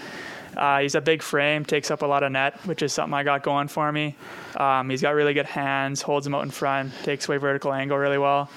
Uh, 0.56 0.80
he's 0.80 0.94
a 0.94 1.00
big 1.00 1.22
frame, 1.22 1.64
takes 1.64 1.90
up 1.90 2.02
a 2.02 2.06
lot 2.06 2.22
of 2.22 2.32
net, 2.32 2.58
which 2.66 2.82
is 2.82 2.92
something 2.92 3.14
I 3.14 3.22
got 3.22 3.42
going 3.42 3.68
for 3.68 3.90
me. 3.92 4.16
Um, 4.56 4.90
he's 4.90 5.02
got 5.02 5.14
really 5.14 5.34
good 5.34 5.46
hands, 5.46 6.02
holds 6.02 6.24
them 6.24 6.34
out 6.34 6.42
in 6.42 6.50
front, 6.50 6.92
takes 7.02 7.28
away 7.28 7.36
vertical 7.38 7.72
angle 7.72 7.98
really 7.98 8.18
well. 8.18 8.50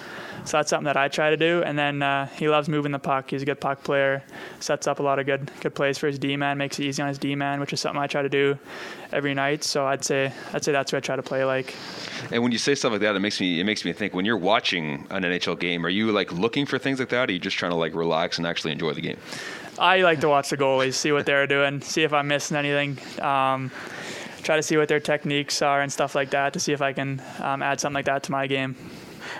So 0.45 0.57
that's 0.57 0.69
something 0.69 0.85
that 0.85 0.97
I 0.97 1.07
try 1.07 1.29
to 1.29 1.37
do. 1.37 1.63
And 1.63 1.77
then 1.77 2.01
uh, 2.01 2.27
he 2.27 2.49
loves 2.49 2.67
moving 2.67 2.91
the 2.91 2.99
puck. 2.99 3.29
He's 3.29 3.41
a 3.41 3.45
good 3.45 3.61
puck 3.61 3.83
player, 3.83 4.23
sets 4.59 4.87
up 4.87 4.99
a 4.99 5.03
lot 5.03 5.19
of 5.19 5.25
good 5.25 5.49
good 5.61 5.73
plays 5.73 5.97
for 5.97 6.07
his 6.07 6.19
D 6.19 6.35
man, 6.35 6.57
makes 6.57 6.79
it 6.79 6.83
easy 6.83 7.01
on 7.01 7.07
his 7.07 7.17
D 7.17 7.35
man, 7.35 7.59
which 7.59 7.71
is 7.71 7.79
something 7.79 8.01
I 8.01 8.07
try 8.07 8.21
to 8.21 8.29
do 8.29 8.57
every 9.11 9.33
night. 9.33 9.63
So 9.63 9.85
I'd 9.85 10.03
say 10.03 10.33
I'd 10.51 10.63
say 10.63 10.71
that's 10.71 10.91
what 10.91 10.97
I 10.97 11.01
try 11.01 11.15
to 11.15 11.23
play 11.23 11.45
like. 11.45 11.75
And 12.31 12.43
when 12.43 12.51
you 12.51 12.57
say 12.57 12.75
stuff 12.75 12.91
like 12.91 13.01
that, 13.01 13.15
it 13.15 13.19
makes 13.19 13.39
me 13.39 13.59
it 13.59 13.63
makes 13.63 13.85
me 13.85 13.93
think. 13.93 14.13
When 14.13 14.25
you're 14.25 14.37
watching 14.37 15.07
an 15.09 15.23
NHL 15.23 15.59
game, 15.59 15.85
are 15.85 15.89
you 15.89 16.11
like 16.11 16.31
looking 16.31 16.65
for 16.65 16.77
things 16.77 16.99
like 16.99 17.09
that, 17.09 17.29
or 17.29 17.31
are 17.31 17.33
you 17.33 17.39
just 17.39 17.57
trying 17.57 17.71
to 17.71 17.77
like 17.77 17.95
relax 17.95 18.37
and 18.37 18.45
actually 18.45 18.73
enjoy 18.73 18.93
the 18.93 19.01
game? 19.01 19.17
I 19.79 20.01
like 20.01 20.21
to 20.21 20.29
watch 20.29 20.49
the 20.49 20.57
goalies, 20.57 20.93
see 20.93 21.11
what 21.11 21.25
they're 21.25 21.47
doing, 21.47 21.81
see 21.81 22.03
if 22.03 22.13
I'm 22.13 22.27
missing 22.27 22.57
anything. 22.57 22.99
Um, 23.23 23.71
try 24.43 24.55
to 24.55 24.63
see 24.63 24.77
what 24.77 24.87
their 24.87 24.99
techniques 24.99 25.61
are 25.61 25.81
and 25.81 25.91
stuff 25.91 26.15
like 26.15 26.29
that 26.31 26.53
to 26.53 26.59
see 26.59 26.73
if 26.73 26.81
I 26.81 26.93
can 26.93 27.21
um, 27.39 27.63
add 27.63 27.79
something 27.79 27.95
like 27.95 28.05
that 28.05 28.23
to 28.23 28.31
my 28.31 28.47
game. 28.47 28.75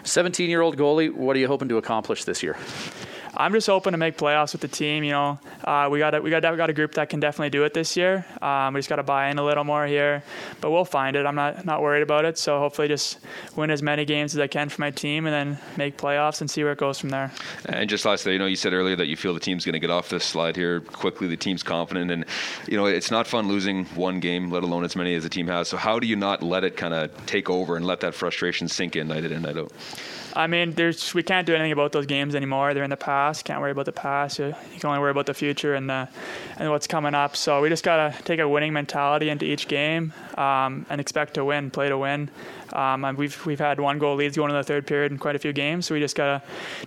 17 0.04 0.50
year 0.50 0.62
old 0.62 0.78
goalie, 0.78 1.14
what 1.14 1.36
are 1.36 1.40
you 1.40 1.48
hoping 1.48 1.70
to 1.70 1.78
accomplish 1.78 2.24
this 2.24 2.42
year? 2.42 2.58
I'm 3.36 3.52
just 3.52 3.68
hoping 3.68 3.92
to 3.92 3.98
make 3.98 4.18
playoffs 4.18 4.54
with 4.54 4.62
the 4.62 4.68
team. 4.68 5.04
You 5.04 5.12
know, 5.12 5.40
uh, 5.64 5.88
we 5.90 6.00
got 6.00 6.16
a, 6.16 6.22
we 6.22 6.30
got 6.30 6.44
we 6.50 6.58
got 6.58 6.70
a 6.70 6.74
group 6.74 6.94
that 6.96 7.10
can 7.10 7.20
definitely 7.20 7.50
do 7.50 7.64
it 7.64 7.74
this 7.74 7.96
year. 7.96 8.26
Um, 8.42 8.74
we 8.74 8.80
just 8.80 8.90
got 8.90 8.98
to 8.98 9.04
buy 9.04 9.30
in 9.30 9.40
a 9.40 9.44
little 9.44 9.64
more 9.64 9.86
here, 9.86 10.24
but 10.62 10.72
we'll 10.72 10.86
find 10.86 11.16
it. 11.16 11.26
I'm 11.26 11.36
not 11.36 11.66
not 11.66 11.82
worried 11.82 12.04
about 12.04 12.26
it. 12.26 12.38
So 12.38 12.60
hopefully, 12.60 12.88
just 12.88 13.20
win 13.56 13.72
as 13.72 13.82
many 13.82 14.06
games 14.06 14.34
as 14.34 14.40
I 14.40 14.48
can 14.48 14.70
for 14.70 14.82
my 14.82 14.92
team, 14.92 15.26
and 15.26 15.34
then 15.34 15.58
make 15.78 15.98
playoffs 15.98 16.42
and 16.42 16.50
see 16.50 16.64
where 16.64 16.74
it 16.74 16.80
goes 16.80 17.00
from 17.00 17.10
there. 17.10 17.32
And 17.66 17.90
just 17.90 18.06
lastly, 18.06 18.34
you 18.34 18.40
know, 18.40 18.46
you 18.46 18.56
said 18.56 18.74
earlier 18.74 18.96
that 18.96 19.08
you 19.08 19.16
feel 19.16 19.34
the 19.34 19.40
team's 19.40 19.66
going 19.66 19.74
to 19.74 19.80
get 19.80 19.90
off 19.90 20.10
this 20.10 20.26
slide 20.26 20.56
here 20.56 20.82
quickly. 20.82 21.28
The 21.28 21.38
team's 21.38 21.64
confident, 21.64 22.12
and 22.12 22.26
you 22.68 22.78
know, 22.78 22.86
it's 22.86 23.12
not 23.12 23.28
fun 23.28 23.48
losing 23.48 23.86
one 23.96 24.20
game, 24.20 24.52
let 24.52 24.64
alone 24.64 24.84
as 24.84 24.96
many 24.96 25.16
as 25.16 25.24
the 25.24 25.30
team 25.30 25.48
has. 25.48 25.68
So 25.68 25.78
how 25.78 26.00
do 26.00 26.08
you 26.08 26.16
not 26.16 26.44
let 26.44 26.64
it 26.64 26.76
kind 26.76 26.94
of 26.94 27.26
take 27.26 27.50
over 27.50 27.78
and 27.78 27.86
let 27.86 28.02
that 28.02 28.14
frustration 28.14 28.68
sink 28.68 28.96
in 28.96 29.08
night 29.08 29.24
in 29.24 29.32
and 29.32 29.44
night 29.44 29.58
out? 29.58 29.72
I 30.36 30.48
mean, 30.48 30.74
there's 30.74 31.14
we 31.14 31.22
can't 31.22 31.46
do 31.46 31.54
anything 31.54 31.72
about 31.72 31.92
those 31.92 32.08
games 32.08 32.34
anymore. 32.34 32.74
They're 32.74 32.84
in 32.84 32.90
the 32.90 32.98
past. 32.98 33.46
Can't 33.46 33.62
worry 33.62 33.72
about 33.72 33.86
the 33.86 33.92
past. 33.92 34.40
You, 34.40 34.48
you 34.48 34.80
can 34.80 34.90
only 34.90 35.00
worry 35.00 35.12
about 35.12 35.28
the 35.28 35.34
future 35.34 35.53
and 35.54 35.92
uh, 35.92 36.06
and 36.58 36.70
what's 36.70 36.88
coming 36.88 37.14
up. 37.14 37.36
So 37.36 37.62
we 37.62 37.70
just 37.70 37.84
gotta 37.84 38.16
take 38.24 38.40
a 38.40 38.48
winning 38.48 38.74
mentality 38.74 39.30
into 39.30 39.46
each 39.46 39.68
game 39.68 40.14
um, 40.38 40.86
and 40.90 41.00
expect 41.00 41.36
to 41.36 41.46
win, 41.46 41.72
play 41.72 41.90
to 41.90 41.98
win. 41.98 42.30
Um, 42.72 43.06
and 43.06 43.18
we've 43.18 43.46
we've 43.46 43.60
had 43.60 43.80
one 43.80 44.00
goal 44.00 44.16
leads 44.16 44.36
going 44.36 44.50
into 44.50 44.60
the 44.60 44.64
third 44.64 44.88
period 44.88 45.12
in 45.12 45.18
quite 45.18 45.36
a 45.36 45.40
few 45.40 45.54
games. 45.54 45.86
So 45.86 45.94
we 45.94 46.00
just 46.00 46.16
gotta 46.16 46.42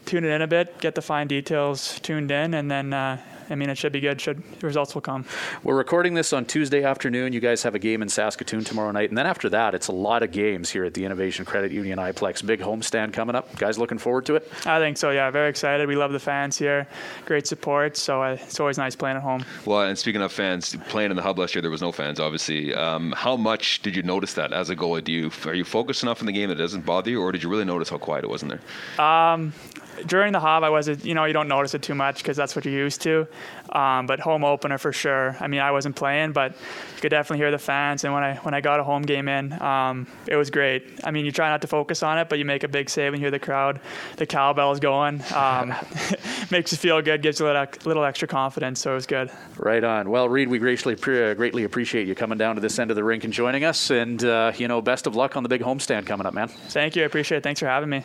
tune 0.04 0.24
it 0.24 0.30
in 0.30 0.42
a 0.42 0.46
bit, 0.46 0.78
get 0.80 0.94
the 0.94 1.02
fine 1.02 1.28
details 1.28 2.00
tuned 2.00 2.30
in, 2.30 2.54
and 2.54 2.70
then. 2.70 2.92
Uh, 2.92 3.18
I 3.48 3.54
mean, 3.54 3.70
it 3.70 3.78
should 3.78 3.92
be 3.92 4.00
good. 4.00 4.20
Should 4.20 4.42
the 4.60 4.66
results 4.66 4.94
will 4.94 5.02
come. 5.02 5.24
We're 5.62 5.76
recording 5.76 6.14
this 6.14 6.32
on 6.32 6.44
Tuesday 6.44 6.82
afternoon. 6.84 7.32
You 7.32 7.40
guys 7.40 7.62
have 7.62 7.74
a 7.74 7.78
game 7.78 8.02
in 8.02 8.08
Saskatoon 8.08 8.64
tomorrow 8.64 8.90
night. 8.90 9.08
And 9.08 9.18
then 9.18 9.26
after 9.26 9.48
that, 9.50 9.74
it's 9.74 9.88
a 9.88 9.92
lot 9.92 10.22
of 10.22 10.32
games 10.32 10.70
here 10.70 10.84
at 10.84 10.94
the 10.94 11.04
Innovation 11.04 11.44
Credit 11.44 11.72
Union 11.72 11.98
iPlex. 11.98 12.44
Big 12.44 12.60
homestand 12.60 13.12
coming 13.12 13.36
up. 13.36 13.56
Guys 13.56 13.78
looking 13.78 13.98
forward 13.98 14.26
to 14.26 14.36
it? 14.36 14.50
I 14.64 14.78
think 14.78 14.96
so. 14.96 15.10
Yeah, 15.10 15.30
very 15.30 15.48
excited. 15.48 15.86
We 15.88 15.96
love 15.96 16.12
the 16.12 16.20
fans 16.20 16.58
here. 16.58 16.88
Great 17.24 17.46
support. 17.46 17.96
So 17.96 18.22
uh, 18.22 18.38
it's 18.40 18.60
always 18.60 18.78
nice 18.78 18.96
playing 18.96 19.16
at 19.16 19.22
home. 19.22 19.44
Well, 19.64 19.82
and 19.82 19.98
speaking 19.98 20.22
of 20.22 20.32
fans, 20.32 20.76
playing 20.88 21.10
in 21.10 21.16
the 21.16 21.22
hub 21.22 21.38
last 21.38 21.54
year, 21.54 21.62
there 21.62 21.70
was 21.70 21.82
no 21.82 21.92
fans, 21.92 22.20
obviously. 22.20 22.74
Um, 22.74 23.12
how 23.12 23.36
much 23.36 23.82
did 23.82 23.96
you 23.96 24.02
notice 24.02 24.34
that 24.34 24.52
as 24.52 24.70
a 24.70 24.76
goalie? 24.76 25.04
Do 25.04 25.12
you 25.12 25.30
are 25.46 25.54
you 25.54 25.64
focused 25.64 26.02
enough 26.02 26.20
in 26.20 26.26
the 26.26 26.32
game 26.32 26.48
that 26.48 26.58
it 26.58 26.62
doesn't 26.62 26.84
bother 26.84 27.10
you, 27.10 27.20
or 27.20 27.32
did 27.32 27.42
you 27.42 27.48
really 27.48 27.64
notice 27.64 27.88
how 27.88 27.98
quiet 27.98 28.24
it 28.24 28.30
was 28.30 28.42
in 28.42 28.48
there? 28.48 28.60
During 30.06 30.32
the 30.32 30.40
hub, 30.40 30.64
I 30.64 30.70
wasn't, 30.70 31.04
you 31.04 31.14
know, 31.14 31.24
you 31.24 31.32
don't 31.32 31.48
notice 31.48 31.74
it 31.74 31.82
too 31.82 31.94
much 31.94 32.18
because 32.18 32.36
that's 32.36 32.54
what 32.54 32.64
you're 32.64 32.74
used 32.74 33.02
to. 33.02 33.26
Um, 33.70 34.06
but 34.06 34.20
home 34.20 34.44
opener 34.44 34.78
for 34.78 34.92
sure. 34.92 35.36
I 35.40 35.46
mean, 35.48 35.60
I 35.60 35.70
wasn't 35.70 35.96
playing, 35.96 36.32
but 36.32 36.52
you 36.52 37.00
could 37.00 37.10
definitely 37.10 37.38
hear 37.38 37.50
the 37.50 37.58
fans. 37.58 38.04
And 38.04 38.12
when 38.12 38.22
I 38.22 38.36
when 38.36 38.54
I 38.54 38.60
got 38.60 38.80
a 38.80 38.84
home 38.84 39.02
game 39.02 39.28
in, 39.28 39.52
um, 39.60 40.06
it 40.26 40.36
was 40.36 40.50
great. 40.50 41.00
I 41.04 41.10
mean, 41.10 41.24
you 41.24 41.32
try 41.32 41.48
not 41.48 41.62
to 41.62 41.66
focus 41.66 42.02
on 42.02 42.18
it, 42.18 42.28
but 42.28 42.38
you 42.38 42.44
make 42.44 42.64
a 42.64 42.68
big 42.68 42.88
save 42.90 43.12
and 43.12 43.20
you 43.20 43.24
hear 43.24 43.30
the 43.30 43.38
crowd, 43.38 43.80
the 44.16 44.26
cowbells 44.26 44.80
going. 44.80 45.22
Um, 45.34 45.74
makes 46.50 46.72
you 46.72 46.78
feel 46.78 47.00
good, 47.02 47.22
gives 47.22 47.40
you 47.40 47.46
a 47.46 47.48
little, 47.48 47.66
little 47.84 48.04
extra 48.04 48.28
confidence. 48.28 48.80
So 48.80 48.92
it 48.92 48.94
was 48.94 49.06
good. 49.06 49.30
Right 49.56 49.82
on. 49.82 50.10
Well, 50.10 50.28
Reid, 50.28 50.48
we 50.48 50.58
pre- 50.58 51.30
uh, 51.30 51.34
greatly 51.34 51.64
appreciate 51.64 52.06
you 52.06 52.14
coming 52.14 52.38
down 52.38 52.54
to 52.54 52.60
this 52.60 52.78
end 52.78 52.90
of 52.90 52.96
the 52.96 53.04
rink 53.04 53.24
and 53.24 53.32
joining 53.32 53.64
us. 53.64 53.90
And, 53.90 54.22
uh, 54.24 54.52
you 54.56 54.68
know, 54.68 54.80
best 54.80 55.06
of 55.06 55.16
luck 55.16 55.36
on 55.36 55.42
the 55.42 55.48
big 55.48 55.62
homestand 55.62 56.06
coming 56.06 56.26
up, 56.26 56.34
man. 56.34 56.48
Thank 56.48 56.96
you. 56.96 57.02
I 57.02 57.06
appreciate 57.06 57.38
it. 57.38 57.42
Thanks 57.42 57.60
for 57.60 57.66
having 57.66 57.88
me. 57.88 58.04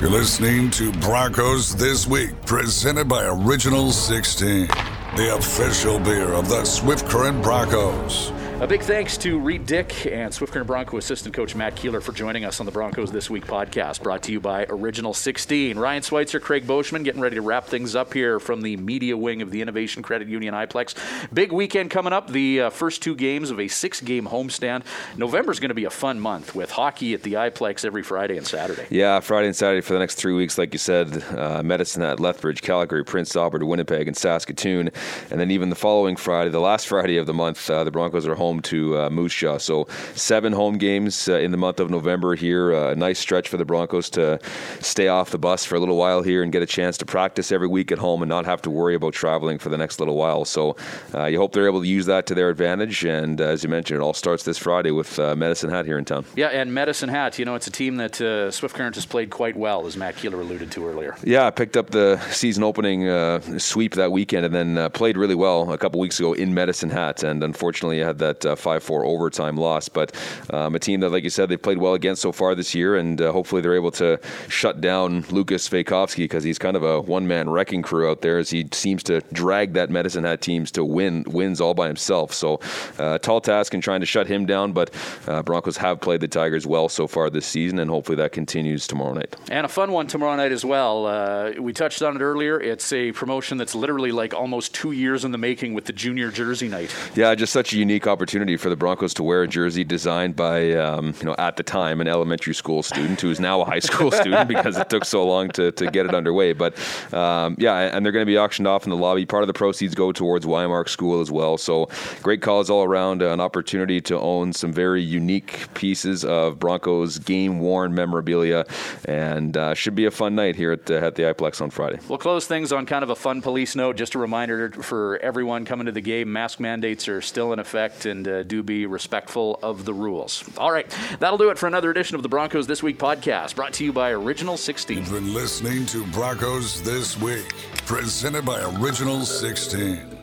You're 0.00 0.08
listening 0.08 0.70
to 0.70 0.92
Broncos 0.92 1.76
This 1.76 2.06
Week, 2.06 2.30
presented 2.46 3.06
by 3.06 3.26
Original 3.26 3.92
16, 3.92 4.66
the 5.14 5.36
official 5.36 5.98
beer 5.98 6.32
of 6.32 6.48
the 6.48 6.64
Swift 6.64 7.04
Current 7.04 7.42
Broncos. 7.42 8.32
A 8.60 8.66
big 8.66 8.82
thanks 8.82 9.16
to 9.16 9.38
Reid 9.38 9.64
Dyck 9.64 10.04
and 10.04 10.34
Swift 10.34 10.52
Current 10.52 10.66
Bronco 10.66 10.98
assistant 10.98 11.34
coach 11.34 11.54
Matt 11.54 11.76
Keeler 11.76 12.02
for 12.02 12.12
joining 12.12 12.44
us 12.44 12.60
on 12.60 12.66
the 12.66 12.72
Broncos 12.72 13.10
This 13.10 13.30
Week 13.30 13.46
podcast, 13.46 14.02
brought 14.02 14.22
to 14.24 14.32
you 14.32 14.38
by 14.38 14.66
Original 14.68 15.14
16. 15.14 15.78
Ryan 15.78 16.02
Schweitzer, 16.02 16.40
Craig 16.40 16.66
Boschman, 16.66 17.02
getting 17.02 17.22
ready 17.22 17.36
to 17.36 17.40
wrap 17.40 17.64
things 17.64 17.96
up 17.96 18.12
here 18.12 18.38
from 18.38 18.60
the 18.60 18.76
media 18.76 19.16
wing 19.16 19.40
of 19.40 19.50
the 19.50 19.62
Innovation 19.62 20.02
Credit 20.02 20.28
Union 20.28 20.52
iPlex. 20.52 20.94
Big 21.32 21.52
weekend 21.52 21.90
coming 21.90 22.12
up, 22.12 22.28
the 22.28 22.60
uh, 22.60 22.70
first 22.70 23.00
two 23.00 23.14
games 23.14 23.50
of 23.50 23.58
a 23.58 23.66
six 23.66 24.02
game 24.02 24.26
homestand. 24.26 24.82
November 25.16 25.52
is 25.52 25.58
going 25.58 25.70
to 25.70 25.74
be 25.74 25.86
a 25.86 25.90
fun 25.90 26.20
month 26.20 26.54
with 26.54 26.70
hockey 26.70 27.14
at 27.14 27.22
the 27.22 27.32
iPlex 27.32 27.86
every 27.86 28.02
Friday 28.02 28.36
and 28.36 28.46
Saturday. 28.46 28.86
Yeah, 28.90 29.20
Friday 29.20 29.46
and 29.46 29.56
Saturday 29.56 29.80
for 29.80 29.94
the 29.94 30.00
next 30.00 30.16
three 30.16 30.34
weeks, 30.34 30.58
like 30.58 30.74
you 30.74 30.78
said, 30.78 31.24
uh, 31.34 31.62
Medicine 31.62 32.02
Hat 32.02 32.20
Lethbridge, 32.20 32.60
Calgary, 32.60 33.06
Prince 33.06 33.34
Albert, 33.34 33.64
Winnipeg, 33.64 34.06
and 34.06 34.14
Saskatoon. 34.14 34.90
And 35.30 35.40
then 35.40 35.50
even 35.50 35.70
the 35.70 35.76
following 35.76 36.16
Friday, 36.16 36.50
the 36.50 36.60
last 36.60 36.88
Friday 36.88 37.16
of 37.16 37.24
the 37.24 37.32
month, 37.32 37.70
uh, 37.70 37.84
the 37.84 37.90
Broncos 37.90 38.26
are 38.26 38.34
home 38.34 38.49
to 38.58 38.98
uh, 38.98 39.10
Moose 39.10 39.34
Jaw. 39.34 39.58
So 39.58 39.86
seven 40.14 40.52
home 40.52 40.78
games 40.78 41.28
uh, 41.28 41.34
in 41.34 41.52
the 41.52 41.56
month 41.56 41.78
of 41.78 41.90
November 41.90 42.34
here. 42.34 42.74
Uh, 42.74 42.90
a 42.90 42.96
nice 42.96 43.20
stretch 43.20 43.48
for 43.48 43.56
the 43.56 43.64
Broncos 43.64 44.10
to 44.10 44.40
stay 44.80 45.06
off 45.06 45.30
the 45.30 45.38
bus 45.38 45.64
for 45.64 45.76
a 45.76 45.78
little 45.78 45.96
while 45.96 46.22
here 46.22 46.42
and 46.42 46.50
get 46.50 46.62
a 46.62 46.66
chance 46.66 46.98
to 46.98 47.06
practice 47.06 47.52
every 47.52 47.68
week 47.68 47.92
at 47.92 47.98
home 47.98 48.22
and 48.22 48.28
not 48.28 48.46
have 48.46 48.60
to 48.62 48.70
worry 48.70 48.96
about 48.96 49.12
traveling 49.12 49.58
for 49.58 49.68
the 49.68 49.76
next 49.76 50.00
little 50.00 50.16
while. 50.16 50.44
So 50.44 50.76
uh, 51.14 51.26
you 51.26 51.38
hope 51.38 51.52
they're 51.52 51.66
able 51.66 51.82
to 51.82 51.88
use 51.88 52.06
that 52.06 52.26
to 52.26 52.34
their 52.34 52.48
advantage. 52.48 53.04
And 53.04 53.40
uh, 53.40 53.44
as 53.44 53.62
you 53.62 53.68
mentioned, 53.68 54.00
it 54.00 54.02
all 54.02 54.14
starts 54.14 54.42
this 54.42 54.58
Friday 54.58 54.90
with 54.90 55.18
uh, 55.18 55.36
Medicine 55.36 55.70
Hat 55.70 55.86
here 55.86 55.98
in 55.98 56.04
town. 56.04 56.24
Yeah, 56.34 56.48
and 56.48 56.72
Medicine 56.74 57.08
Hat, 57.08 57.38
you 57.38 57.44
know, 57.44 57.54
it's 57.54 57.66
a 57.66 57.70
team 57.70 57.96
that 57.96 58.20
uh, 58.20 58.50
Swift 58.50 58.74
Current 58.74 58.94
has 58.96 59.06
played 59.06 59.30
quite 59.30 59.56
well, 59.56 59.86
as 59.86 59.96
Matt 59.96 60.16
Keeler 60.16 60.40
alluded 60.40 60.70
to 60.72 60.88
earlier. 60.88 61.16
Yeah, 61.22 61.46
I 61.46 61.50
picked 61.50 61.76
up 61.76 61.90
the 61.90 62.18
season 62.30 62.62
opening 62.62 63.08
uh, 63.08 63.40
sweep 63.58 63.94
that 63.94 64.12
weekend 64.12 64.46
and 64.46 64.54
then 64.54 64.78
uh, 64.78 64.88
played 64.88 65.16
really 65.16 65.34
well 65.34 65.72
a 65.72 65.78
couple 65.78 66.00
weeks 66.00 66.18
ago 66.18 66.32
in 66.32 66.54
Medicine 66.54 66.90
Hat. 66.90 67.22
And 67.22 67.42
unfortunately, 67.42 68.02
I 68.02 68.06
had 68.06 68.18
that 68.18 68.39
uh, 68.46 68.56
5 68.56 68.82
4 68.82 69.04
overtime 69.04 69.56
loss. 69.56 69.88
But 69.88 70.14
um, 70.50 70.74
a 70.74 70.78
team 70.78 71.00
that, 71.00 71.10
like 71.10 71.24
you 71.24 71.30
said, 71.30 71.48
they've 71.48 71.60
played 71.60 71.78
well 71.78 71.94
against 71.94 72.22
so 72.22 72.32
far 72.32 72.54
this 72.54 72.74
year. 72.74 72.96
And 72.96 73.20
uh, 73.20 73.32
hopefully 73.32 73.62
they're 73.62 73.74
able 73.74 73.90
to 73.92 74.18
shut 74.48 74.80
down 74.80 75.24
Lukas 75.30 75.68
Svejkovsky 75.68 76.24
because 76.24 76.44
he's 76.44 76.58
kind 76.58 76.76
of 76.76 76.82
a 76.82 77.00
one 77.00 77.26
man 77.26 77.50
wrecking 77.50 77.82
crew 77.82 78.08
out 78.10 78.22
there 78.22 78.38
as 78.38 78.50
he 78.50 78.68
seems 78.72 79.02
to 79.04 79.20
drag 79.32 79.74
that 79.74 79.90
Medicine 79.90 80.24
Hat 80.24 80.40
teams 80.40 80.70
to 80.72 80.84
win 80.84 81.24
wins 81.26 81.60
all 81.60 81.74
by 81.74 81.86
himself. 81.86 82.32
So, 82.32 82.60
uh, 82.98 83.18
tall 83.18 83.40
task 83.40 83.74
in 83.74 83.80
trying 83.80 84.00
to 84.00 84.06
shut 84.06 84.26
him 84.26 84.46
down. 84.46 84.72
But 84.72 84.90
uh, 85.26 85.42
Broncos 85.42 85.76
have 85.76 86.00
played 86.00 86.20
the 86.20 86.28
Tigers 86.28 86.66
well 86.66 86.88
so 86.88 87.06
far 87.06 87.30
this 87.30 87.46
season. 87.46 87.78
And 87.78 87.90
hopefully 87.90 88.16
that 88.16 88.32
continues 88.32 88.86
tomorrow 88.86 89.12
night. 89.12 89.36
And 89.50 89.64
a 89.64 89.68
fun 89.68 89.92
one 89.92 90.06
tomorrow 90.06 90.36
night 90.36 90.52
as 90.52 90.64
well. 90.64 91.06
Uh, 91.06 91.52
we 91.58 91.72
touched 91.72 92.02
on 92.02 92.16
it 92.16 92.20
earlier. 92.20 92.60
It's 92.60 92.92
a 92.92 93.12
promotion 93.12 93.58
that's 93.58 93.74
literally 93.74 94.12
like 94.12 94.34
almost 94.34 94.74
two 94.74 94.92
years 94.92 95.24
in 95.24 95.32
the 95.32 95.38
making 95.38 95.74
with 95.74 95.84
the 95.84 95.92
junior 95.92 96.30
jersey 96.30 96.68
night. 96.68 96.94
Yeah, 97.14 97.34
just 97.34 97.52
such 97.52 97.72
a 97.72 97.76
unique 97.76 98.06
opportunity 98.06 98.29
for 98.30 98.70
the 98.70 98.76
Broncos 98.76 99.12
to 99.14 99.24
wear 99.24 99.42
a 99.42 99.48
jersey 99.48 99.82
designed 99.82 100.36
by, 100.36 100.72
um, 100.74 101.14
you 101.18 101.26
know, 101.26 101.34
at 101.36 101.56
the 101.56 101.64
time, 101.64 102.00
an 102.00 102.06
elementary 102.06 102.54
school 102.54 102.80
student 102.80 103.20
who's 103.20 103.40
now 103.40 103.60
a 103.60 103.64
high 103.64 103.80
school 103.80 104.12
student 104.12 104.48
because 104.48 104.78
it 104.78 104.88
took 104.88 105.04
so 105.04 105.26
long 105.26 105.48
to, 105.48 105.72
to 105.72 105.90
get 105.90 106.06
it 106.06 106.14
underway. 106.14 106.52
But 106.52 106.78
um, 107.12 107.56
yeah, 107.58 107.76
and 107.76 108.04
they're 108.04 108.12
going 108.12 108.24
to 108.24 108.30
be 108.30 108.38
auctioned 108.38 108.68
off 108.68 108.84
in 108.84 108.90
the 108.90 108.96
lobby. 108.96 109.26
Part 109.26 109.42
of 109.42 109.48
the 109.48 109.52
proceeds 109.52 109.96
go 109.96 110.12
towards 110.12 110.46
Wymark 110.46 110.88
School 110.88 111.20
as 111.20 111.30
well. 111.30 111.58
So 111.58 111.88
great 112.22 112.40
cause 112.40 112.70
all 112.70 112.84
around. 112.84 113.22
An 113.22 113.40
opportunity 113.40 114.00
to 114.02 114.18
own 114.18 114.52
some 114.52 114.72
very 114.72 115.02
unique 115.02 115.66
pieces 115.74 116.24
of 116.24 116.60
Broncos 116.60 117.18
game 117.18 117.58
worn 117.58 117.94
memorabilia, 117.94 118.64
and 119.06 119.56
uh, 119.56 119.74
should 119.74 119.96
be 119.96 120.04
a 120.04 120.10
fun 120.10 120.36
night 120.36 120.54
here 120.54 120.70
at, 120.70 120.88
uh, 120.88 120.94
at 120.94 121.16
the 121.16 121.24
iPlex 121.24 121.60
on 121.60 121.70
Friday. 121.70 121.98
We'll 122.08 122.18
close 122.18 122.46
things 122.46 122.72
on 122.72 122.86
kind 122.86 123.02
of 123.02 123.10
a 123.10 123.16
fun 123.16 123.42
police 123.42 123.74
note. 123.74 123.96
Just 123.96 124.14
a 124.14 124.18
reminder 124.18 124.70
for 124.70 125.18
everyone 125.18 125.64
coming 125.64 125.86
to 125.86 125.92
the 125.92 126.00
game 126.00 126.32
mask 126.32 126.60
mandates 126.60 127.08
are 127.08 127.20
still 127.20 127.52
in 127.52 127.58
effect 127.58 128.06
and 128.10 128.28
uh, 128.28 128.42
do 128.42 128.62
be 128.62 128.84
respectful 128.84 129.58
of 129.62 129.86
the 129.86 129.94
rules. 129.94 130.44
All 130.58 130.70
right, 130.70 130.86
that'll 131.18 131.38
do 131.38 131.48
it 131.48 131.58
for 131.58 131.66
another 131.66 131.90
edition 131.90 132.16
of 132.16 132.22
the 132.22 132.28
Broncos 132.28 132.66
This 132.66 132.82
Week 132.82 132.98
podcast, 132.98 133.54
brought 133.56 133.72
to 133.74 133.84
you 133.84 133.92
by 133.92 134.10
Original 134.10 134.58
16. 134.58 134.98
You've 134.98 135.10
been 135.10 135.32
listening 135.32 135.86
to 135.86 136.04
Broncos 136.08 136.82
This 136.82 137.18
Week, 137.18 137.54
presented 137.86 138.44
by 138.44 138.60
Original 138.78 139.22
16. 139.22 140.19